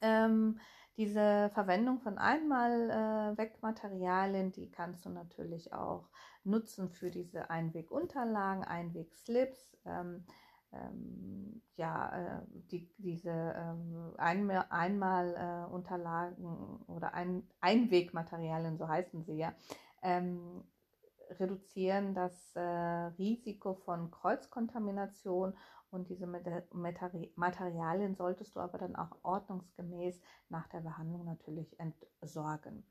[0.00, 0.58] Ähm,
[0.98, 6.10] Diese Verwendung von Einmal-Wegmaterialien, äh, die kannst du natürlich auch
[6.42, 9.76] nutzen für diese Einwegunterlagen, Einwegslips.
[9.84, 10.26] Ähm,
[10.72, 15.74] ähm, ja, äh, die, diese ähm, Einmal, Einmal äh,
[16.86, 19.54] oder ein, Einwegmaterialien, so heißen sie ja,
[20.02, 20.64] ähm,
[21.38, 25.54] reduzieren das äh, Risiko von Kreuzkontamination
[25.90, 32.84] und diese Materialien solltest du aber dann auch ordnungsgemäß nach der Behandlung natürlich entsorgen.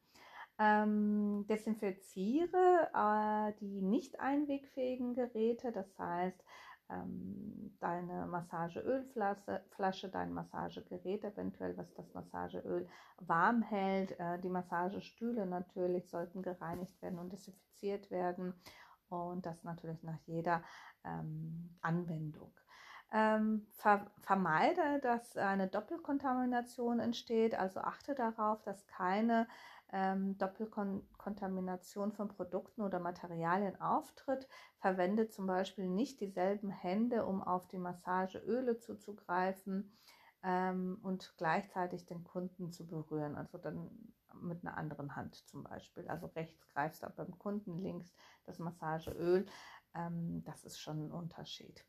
[0.60, 6.44] Ähm, desinfiziere äh, die nicht einwegfähigen Geräte, das heißt
[6.90, 12.88] ähm, deine Massageölflasche, Flasche, dein Massagegerät eventuell, was das Massageöl
[13.20, 14.20] warm hält.
[14.20, 18.54] Äh, die Massagestühle natürlich sollten gereinigt werden und desinfiziert werden
[19.10, 20.64] und das natürlich nach jeder
[21.04, 22.52] ähm, Anwendung.
[23.14, 29.48] Ähm, ver vermeide, dass eine Doppelkontamination entsteht, also achte darauf, dass keine
[29.94, 34.48] ähm, Doppelkontamination von Produkten oder Materialien auftritt.
[34.80, 39.92] Verwende zum Beispiel nicht dieselben Hände, um auf die Massageöle zuzugreifen
[40.44, 43.36] ähm, und gleichzeitig den Kunden zu berühren.
[43.36, 43.90] Also dann
[44.42, 46.08] mit einer anderen Hand zum Beispiel.
[46.08, 48.14] Also rechts greifst du beim Kunden, links
[48.46, 49.46] das Massageöl.
[49.94, 51.86] Ähm, das ist schon ein Unterschied.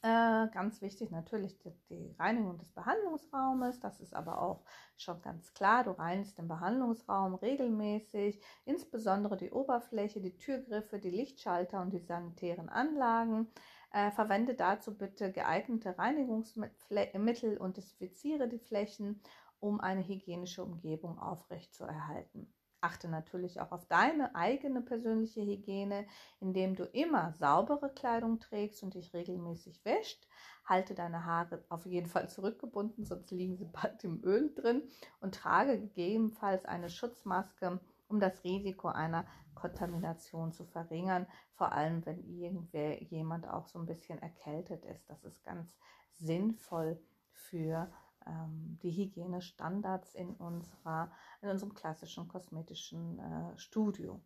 [0.00, 3.80] Äh, ganz wichtig natürlich die, die, Reinigung des Behandlungsraumes.
[3.80, 4.62] Das ist aber auch
[4.96, 5.82] schon ganz klar.
[5.82, 12.68] Du reinigst den Behandlungsraum regelmäßig, insbesondere die Oberfläche, die Türgriffe, die Lichtschalter und die sanitären
[12.68, 13.48] Anlagen.
[13.92, 19.20] Äh, verwende dazu bitte geeignete Reinigungsmittel und desinfiziere die Flächen,
[19.58, 22.52] um eine hygienische Umgebung aufrechtzuerhalten.
[22.80, 26.06] Achte natürlich auch auf deine eigene persönliche Hygiene,
[26.40, 30.28] indem du immer saubere Kleidung trägst und dich regelmäßig wäscht.
[30.64, 34.82] Halte deine Haare auf jeden Fall zurückgebunden, sonst liegen sie bald im Öl drin
[35.20, 42.22] und trage gegebenenfalls eine Schutzmaske, um das Risiko einer Kontamination zu verringern, vor allem wenn
[42.24, 45.10] irgendwer jemand auch so ein bisschen erkältet ist.
[45.10, 45.76] Das ist ganz
[46.12, 47.00] sinnvoll
[47.32, 47.90] für
[48.28, 51.10] ähm, die Hygienestandards in, unserer,
[51.40, 54.20] in unserem klassischen kosmetischen äh, Studio.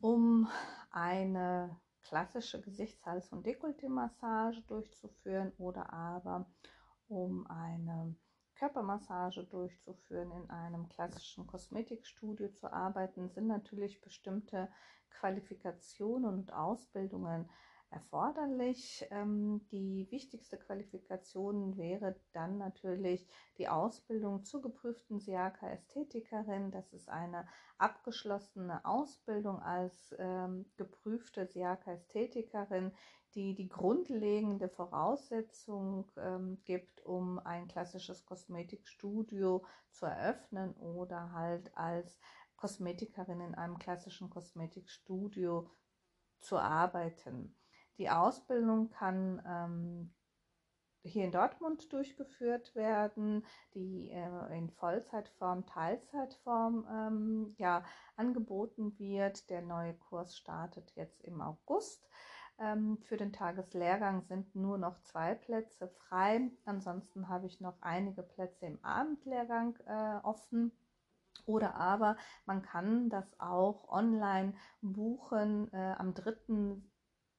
[0.00, 0.48] Um
[0.90, 6.46] eine klassische Gesichts-, Hals- und Dekolleté-Massage durchzuführen oder aber
[7.08, 8.14] um eine
[8.54, 14.68] Körpermassage durchzuführen, in einem klassischen Kosmetikstudio zu arbeiten, sind natürlich bestimmte
[15.10, 17.50] Qualifikationen und Ausbildungen
[17.94, 19.06] erforderlich.
[19.10, 23.26] Ähm, die wichtigste Qualifikation wäre dann natürlich
[23.56, 26.72] die Ausbildung zur geprüften Siaka Ästhetikerin.
[26.72, 27.46] Das ist eine
[27.78, 32.92] abgeschlossene Ausbildung als ähm, geprüfte Siaka Ästhetikerin,
[33.34, 42.18] die die grundlegende Voraussetzung ähm, gibt, um ein klassisches Kosmetikstudio zu eröffnen oder halt als
[42.56, 45.70] Kosmetikerin in einem klassischen Kosmetikstudio
[46.40, 47.54] zu arbeiten.
[47.98, 50.14] Die Ausbildung kann ähm,
[51.04, 57.84] hier in Dortmund durchgeführt werden, die äh, in Vollzeitform, Teilzeitform ähm, ja,
[58.16, 59.50] angeboten wird.
[59.50, 62.08] Der neue Kurs startet jetzt im August.
[62.58, 66.50] Ähm, für den Tageslehrgang sind nur noch zwei Plätze frei.
[66.64, 70.72] Ansonsten habe ich noch einige Plätze im Abendlehrgang äh, offen.
[71.46, 72.16] Oder aber
[72.46, 76.80] man kann das auch online buchen äh, am 3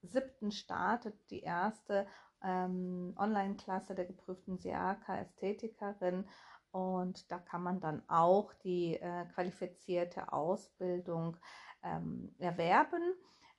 [0.05, 2.07] siebten startet die erste
[2.43, 6.25] ähm, Online-Klasse der geprüften Siaka Ästhetikerin
[6.71, 11.37] und da kann man dann auch die äh, qualifizierte Ausbildung
[11.83, 13.01] ähm, erwerben.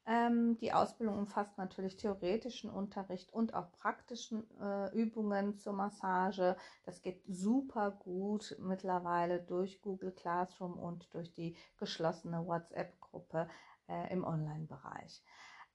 [0.09, 6.57] Ähm, die Ausbildung umfasst natürlich theoretischen Unterricht und auch praktischen äh, Übungen zur Massage.
[6.85, 13.49] Das geht super gut mittlerweile durch Google Classroom und durch die geschlossene WhatsApp-Gruppe
[13.89, 15.25] äh, im Online-Bereich.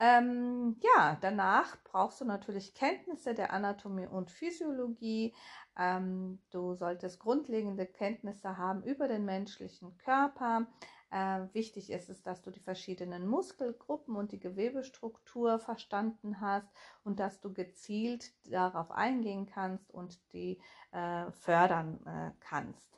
[0.03, 5.35] Ähm, ja, danach brauchst du natürlich Kenntnisse der Anatomie und Physiologie.
[5.77, 10.65] Ähm, du solltest grundlegende Kenntnisse haben über den menschlichen Körper.
[11.11, 16.67] Äh, wichtig ist es, dass du die verschiedenen Muskelgruppen und die Gewebestruktur verstanden hast
[17.03, 20.59] und dass du gezielt darauf eingehen kannst und die
[20.93, 22.97] äh, fördern äh, kannst.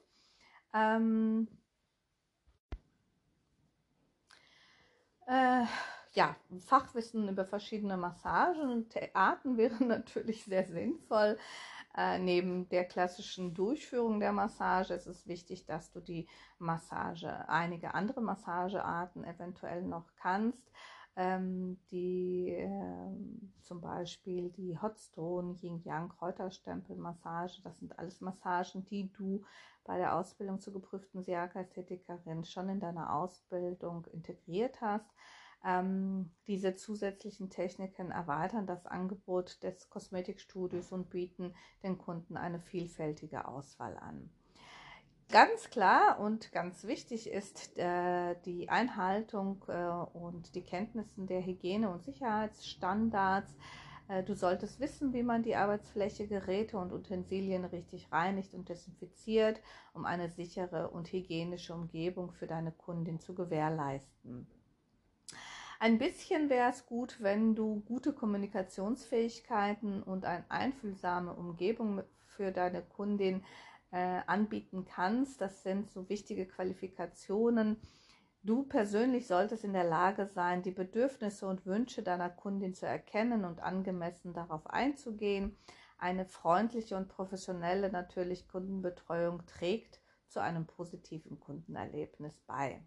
[0.74, 1.50] Ähm,
[5.28, 5.66] äh,
[6.14, 11.38] ja, Fachwissen über verschiedene Massagen und Arten wäre natürlich sehr sinnvoll.
[11.96, 17.94] Äh, neben der klassischen Durchführung der Massage ist es wichtig, dass du die Massage, einige
[17.94, 20.72] andere Massagearten eventuell noch kannst.
[21.16, 22.72] ähm, die äh,
[23.62, 27.62] zum Beispiel die Hotstone, Yin-Yang, Kräuterstempel-Massage.
[27.64, 29.44] Das sind alles Massagen, die du
[29.84, 35.14] bei der Ausbildung zur geprüften Siaka-Ästhetikerin schon in deiner Ausbildung integriert hast.
[35.66, 41.54] Ähm, diese zusätzlichen Techniken erweitern das Angebot des Kosmetikstudios und bieten
[41.84, 44.30] den Kunden eine vielfältige Auswahl an.
[45.30, 49.88] Ganz klar und ganz wichtig ist äh, die Einhaltung äh,
[50.18, 53.56] und die Kenntnissen der Hygiene- und Sicherheitsstandards.
[54.10, 59.62] Äh, du solltest wissen, wie man die Arbeitsfläche, Geräte und Utensilien richtig reinigt und desinfiziert,
[59.94, 64.46] um eine sichere und hygienische Umgebung für deine Kundin zu gewährleisten.
[65.84, 72.82] Ein bisschen wäre es gut, wenn du gute Kommunikationsfähigkeiten und eine einfühlsame Umgebung für deine
[72.82, 73.44] Kundin
[73.92, 75.42] äh, anbieten kannst.
[75.42, 77.82] Das sind so wichtige Qualifikationen.
[78.44, 83.44] Du persönlich solltest in der Lage sein, die Bedürfnisse und Wünsche deiner Kundin zu erkennen
[83.44, 85.58] und angemessen darauf einzugehen.
[85.98, 92.82] Eine freundliche und professionelle natürlich Kundenbetreuung trägt zu einem positiven Kundenerlebnis bei.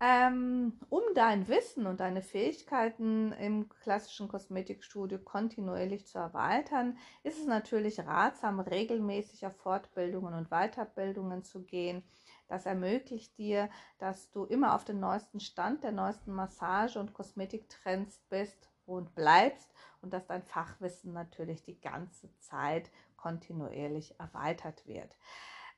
[0.00, 7.46] Ähm, um dein Wissen und deine Fähigkeiten im klassischen Kosmetikstudio kontinuierlich zu erweitern, ist es
[7.46, 12.02] natürlich ratsam, regelmäßig auf Fortbildungen und Weiterbildungen zu gehen.
[12.48, 18.20] Das ermöglicht dir, dass du immer auf dem neuesten Stand der neuesten Massage- und Kosmetiktrends
[18.28, 19.72] bist und bleibst
[20.02, 25.16] und dass dein Fachwissen natürlich die ganze Zeit kontinuierlich erweitert wird.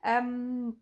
[0.03, 0.81] Ähm,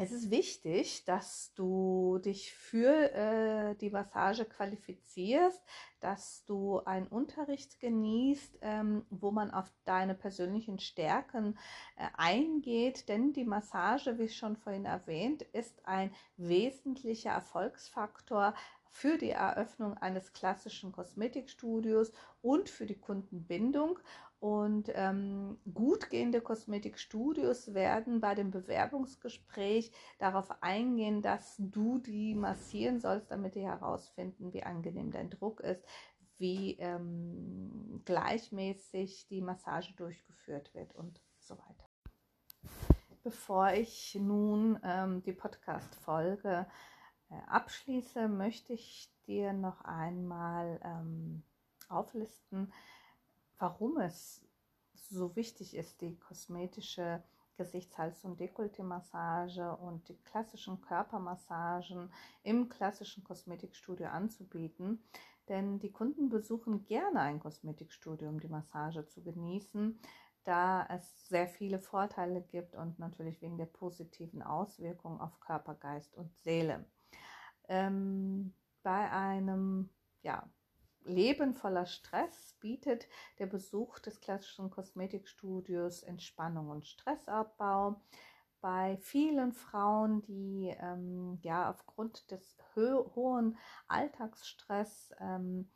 [0.00, 5.60] es ist wichtig, dass du dich für äh, die Massage qualifizierst,
[5.98, 11.58] dass du einen Unterricht genießt, ähm, wo man auf deine persönlichen Stärken
[11.96, 18.54] äh, eingeht, denn die Massage, wie schon vorhin erwähnt, ist ein wesentlicher Erfolgsfaktor
[18.90, 23.98] für die Eröffnung eines klassischen Kosmetikstudios und für die Kundenbindung.
[24.40, 33.00] Und ähm, gut gehende Kosmetikstudios werden bei dem Bewerbungsgespräch darauf eingehen, dass du die massieren
[33.00, 35.82] sollst, damit die herausfinden, wie angenehm dein Druck ist,
[36.38, 41.88] wie ähm, gleichmäßig die Massage durchgeführt wird und so weiter.
[43.24, 46.66] Bevor ich nun ähm, die Podcast-Folge
[47.30, 51.42] äh, abschließe, möchte ich dir noch einmal ähm,
[51.88, 52.72] auflisten,
[53.58, 54.42] warum es
[54.94, 57.22] so wichtig ist, die kosmetische
[57.56, 62.10] Gesichts-, Hals- und Dekolleté-Massage und die klassischen Körpermassagen
[62.42, 65.02] im klassischen Kosmetikstudio anzubieten.
[65.48, 69.98] Denn die Kunden besuchen gerne ein Kosmetikstudio, um die Massage zu genießen,
[70.44, 76.14] da es sehr viele Vorteile gibt und natürlich wegen der positiven Auswirkungen auf Körper, Geist
[76.16, 76.84] und Seele.
[77.66, 79.90] Ähm, bei einem
[80.22, 80.48] ja,
[81.08, 88.00] Leben voller Stress bietet der Besuch des klassischen Kosmetikstudios Entspannung und Stressabbau.
[88.60, 93.56] Bei vielen Frauen, die ähm, ja aufgrund des hohen
[93.88, 95.68] Alltagsstress ähm,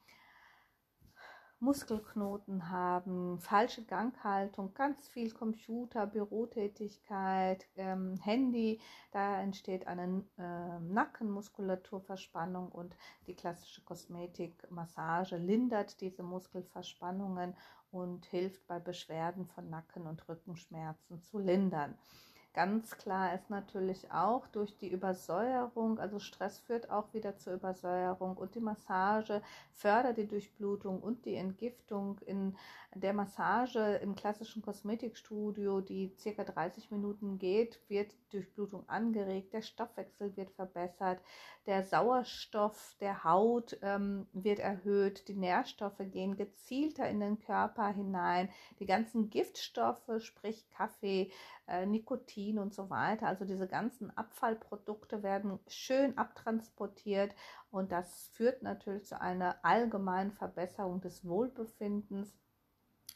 [1.63, 8.81] Muskelknoten haben, falsche Ganghaltung, ganz viel Computer, Bürotätigkeit, ähm, Handy.
[9.13, 12.97] Da entsteht eine äh, Nackenmuskulaturverspannung und
[13.29, 17.55] die klassische Kosmetikmassage lindert diese Muskelverspannungen
[17.93, 21.97] und hilft bei Beschwerden von Nacken- und Rückenschmerzen zu lindern.
[22.55, 28.37] Ganz klar ist natürlich auch durch die Übersäuerung, also Stress führt auch wieder zur Übersäuerung
[28.37, 29.41] und die Massage
[29.73, 32.19] fördert die Durchblutung und die Entgiftung.
[32.27, 32.55] In
[32.95, 40.37] der Massage im klassischen Kosmetikstudio, die circa 30 Minuten geht, wird Durchblutung angeregt, der Stoffwechsel
[40.37, 41.23] wird verbessert,
[41.65, 48.51] der Sauerstoff der Haut ähm, wird erhöht, die Nährstoffe gehen gezielter in den Körper hinein,
[48.79, 51.31] die ganzen Giftstoffe, sprich Kaffee,
[51.73, 57.35] äh, Nikotin und so weiter, also diese ganzen Abfallprodukte werden schön abtransportiert
[57.71, 62.37] und das führt natürlich zu einer allgemeinen Verbesserung des Wohlbefindens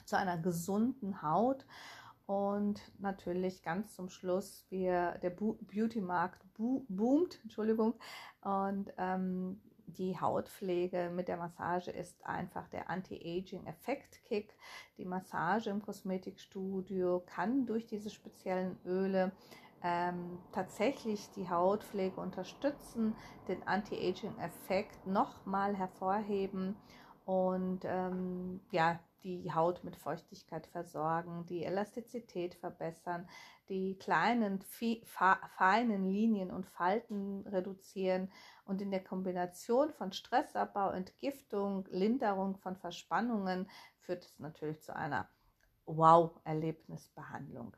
[0.07, 1.67] zu einer gesunden Haut.
[2.25, 7.95] Und natürlich ganz zum Schluss, wir, der Beauty-Markt boomt, Entschuldigung,
[8.41, 9.61] und ähm,
[9.99, 14.55] die Hautpflege mit der Massage ist einfach der Anti-Aging-Effekt-Kick.
[14.99, 19.33] Die Massage im Kosmetikstudio kann durch diese speziellen Öle
[19.83, 23.15] ähm, tatsächlich die Hautpflege unterstützen,
[23.49, 26.77] den Anti-Aging-Effekt nochmal hervorheben
[27.25, 33.29] und ähm, ja, die Haut mit Feuchtigkeit versorgen, die Elastizität verbessern,
[33.69, 34.61] die kleinen,
[35.57, 38.31] feinen Linien und Falten reduzieren
[38.67, 45.29] und in der Kombination von Stressabbau, Entgiftung, Linderung von Verspannungen führt es natürlich zu einer
[45.87, 47.77] Wow-Erlebnisbehandlung.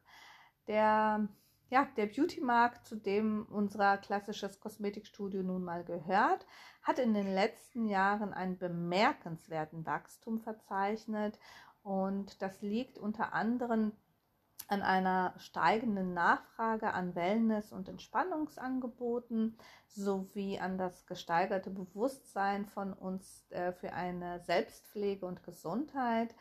[0.67, 1.29] Der,
[1.69, 6.47] ja, der Beauty-Markt, zu dem unser klassisches Kosmetikstudio nun mal gehört,
[6.83, 11.39] hat in den letzten Jahren einen bemerkenswerten Wachstum verzeichnet
[11.83, 13.93] und das liegt unter anderem
[14.69, 19.57] an einer steigenden Nachfrage an Wellness- und Entspannungsangeboten
[19.87, 26.35] sowie an das gesteigerte Bewusstsein von uns äh, für eine Selbstpflege und Gesundheit.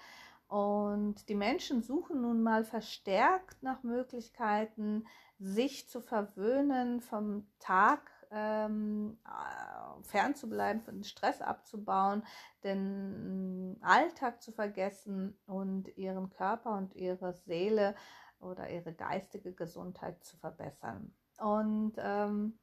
[0.49, 5.05] Und die Menschen suchen nun mal verstärkt nach Möglichkeiten,
[5.39, 12.23] sich zu verwöhnen, vom Tag ähm, äh, fernzubleiben, den Stress abzubauen,
[12.63, 17.95] den Alltag zu vergessen und ihren Körper und ihre Seele
[18.39, 21.13] oder ihre geistige Gesundheit zu verbessern.
[21.39, 22.59] Und ähm,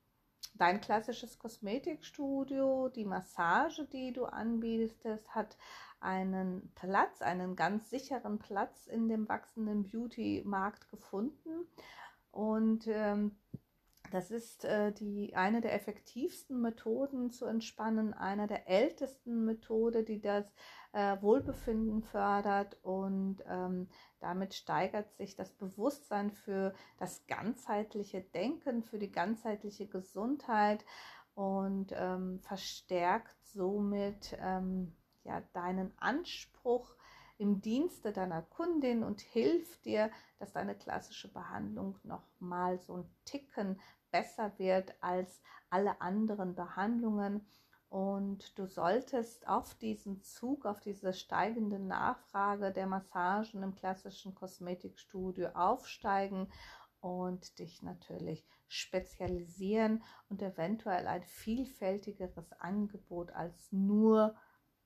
[0.55, 5.57] dein klassisches Kosmetikstudio, die Massage, die du anbietest, hat
[6.01, 11.67] einen Platz, einen ganz sicheren Platz in dem wachsenden Beauty-Markt gefunden.
[12.31, 13.37] Und ähm,
[14.15, 20.21] das ist äh, die, eine der effektivsten Methoden zu entspannen, eine der ältesten Methoden, die
[20.21, 20.47] das
[20.93, 23.89] äh, Wohlbefinden fördert und ähm,
[24.21, 30.85] damit steigert sich das Bewusstsein für das ganzheitliche Denken, für die ganzheitliche Gesundheit
[31.35, 34.95] und ähm, verstärkt somit ähm,
[35.25, 36.95] ja, deinen Anspruch
[37.39, 43.11] im Dienste deiner Kundin und hilft dir, dass deine klassische Behandlung noch mal so ein
[43.25, 43.81] Ticken
[44.15, 47.45] besser wird als alle anderen Behandlungen.
[47.89, 55.49] Und du solltest auf diesen Zug, auf diese steigende Nachfrage der Massagen im klassischen Kosmetikstudio
[55.49, 56.49] aufsteigen
[57.01, 64.37] und dich natürlich spezialisieren und eventuell ein vielfältigeres Angebot als nur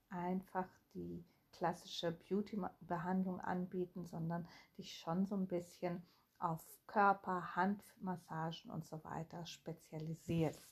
[0.09, 1.23] einfach die
[1.53, 4.49] klassische Beauty-Behandlung anbieten, sondern
[4.79, 6.03] dich schon so ein bisschen
[6.39, 10.63] auf Körper, Handmassagen und so weiter spezialisierst.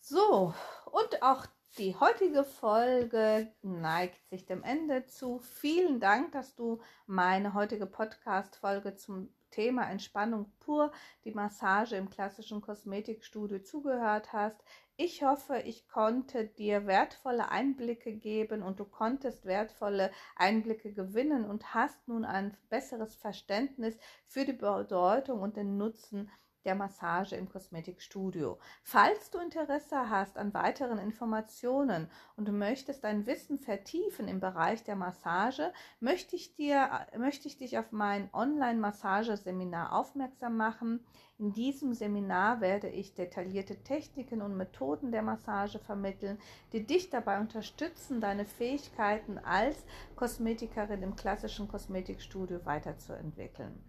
[0.00, 0.54] So,
[0.86, 1.46] und auch
[1.78, 5.38] die heutige Folge neigt sich dem Ende zu.
[5.38, 10.92] Vielen Dank, dass du meine heutige Podcast-Folge zum Thema Entspannung pur,
[11.24, 14.62] die Massage im klassischen Kosmetikstudio zugehört hast.
[15.00, 21.72] Ich hoffe, ich konnte dir wertvolle Einblicke geben und du konntest wertvolle Einblicke gewinnen und
[21.72, 23.96] hast nun ein besseres Verständnis
[24.26, 26.28] für die Bedeutung und den Nutzen
[26.64, 28.58] der Massage im Kosmetikstudio.
[28.82, 34.84] Falls du Interesse hast an weiteren Informationen und du möchtest dein Wissen vertiefen im Bereich
[34.84, 41.04] der Massage, möchte ich, dir, möchte ich dich auf mein Online-Massageseminar aufmerksam machen.
[41.38, 46.38] In diesem Seminar werde ich detaillierte Techniken und Methoden der Massage vermitteln,
[46.72, 49.84] die dich dabei unterstützen, deine Fähigkeiten als
[50.16, 53.80] Kosmetikerin im klassischen Kosmetikstudio weiterzuentwickeln.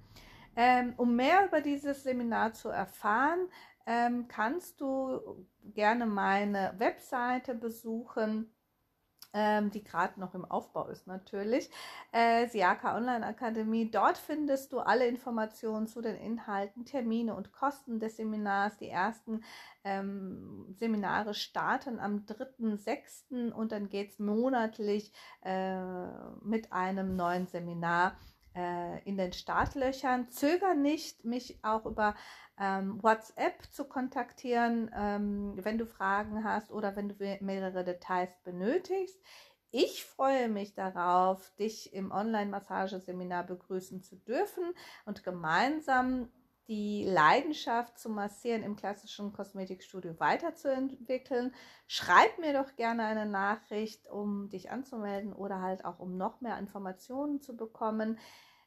[0.62, 3.48] Ähm, um mehr über dieses Seminar zu erfahren,
[3.86, 8.54] ähm, kannst du gerne meine Webseite besuchen,
[9.32, 11.72] ähm, die gerade noch im Aufbau ist natürlich,
[12.12, 13.90] äh, Siaka Online Akademie.
[13.90, 18.76] Dort findest du alle Informationen zu den Inhalten, Termine und Kosten des Seminars.
[18.80, 19.46] Die ersten
[19.86, 23.54] ähm, Seminare starten am 3.6.
[23.54, 25.80] und dann geht es monatlich äh,
[26.42, 28.18] mit einem neuen Seminar
[28.60, 30.30] äh, in den Startlöchern.
[30.30, 32.16] Zöger nicht, mich auch über
[32.60, 39.18] ähm, WhatsApp zu kontaktieren, ähm, wenn du Fragen hast oder wenn du mehrere Details benötigst.
[39.72, 44.74] Ich freue mich darauf, dich im Online-Massageseminar begrüßen zu dürfen
[45.06, 46.30] und gemeinsam
[46.70, 51.54] die Leidenschaft zum Massieren im klassischen Kosmetikstudio weiterzuentwickeln.
[51.88, 56.60] Schreib mir doch gerne eine Nachricht, um dich anzumelden oder halt auch um noch mehr
[56.60, 58.20] Informationen zu bekommen.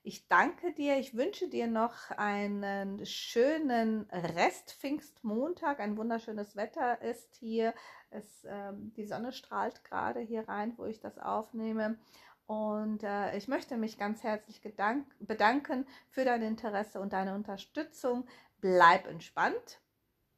[0.04, 0.98] Ich danke dir.
[0.98, 5.78] Ich wünsche dir noch einen schönen Rest Pfingstmontag.
[5.78, 7.72] Ein wunderschönes Wetter ist hier.
[8.10, 11.98] Es, äh, die Sonne strahlt gerade hier rein, wo ich das aufnehme.
[12.46, 18.26] Und äh, ich möchte mich ganz herzlich bedanken für dein Interesse und deine Unterstützung.
[18.60, 19.80] Bleib entspannt,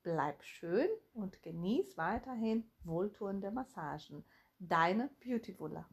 [0.02, 4.26] bleib schön und genieß weiterhin wohltuende Massagen.
[4.58, 5.88] Deine Beauty Wuller.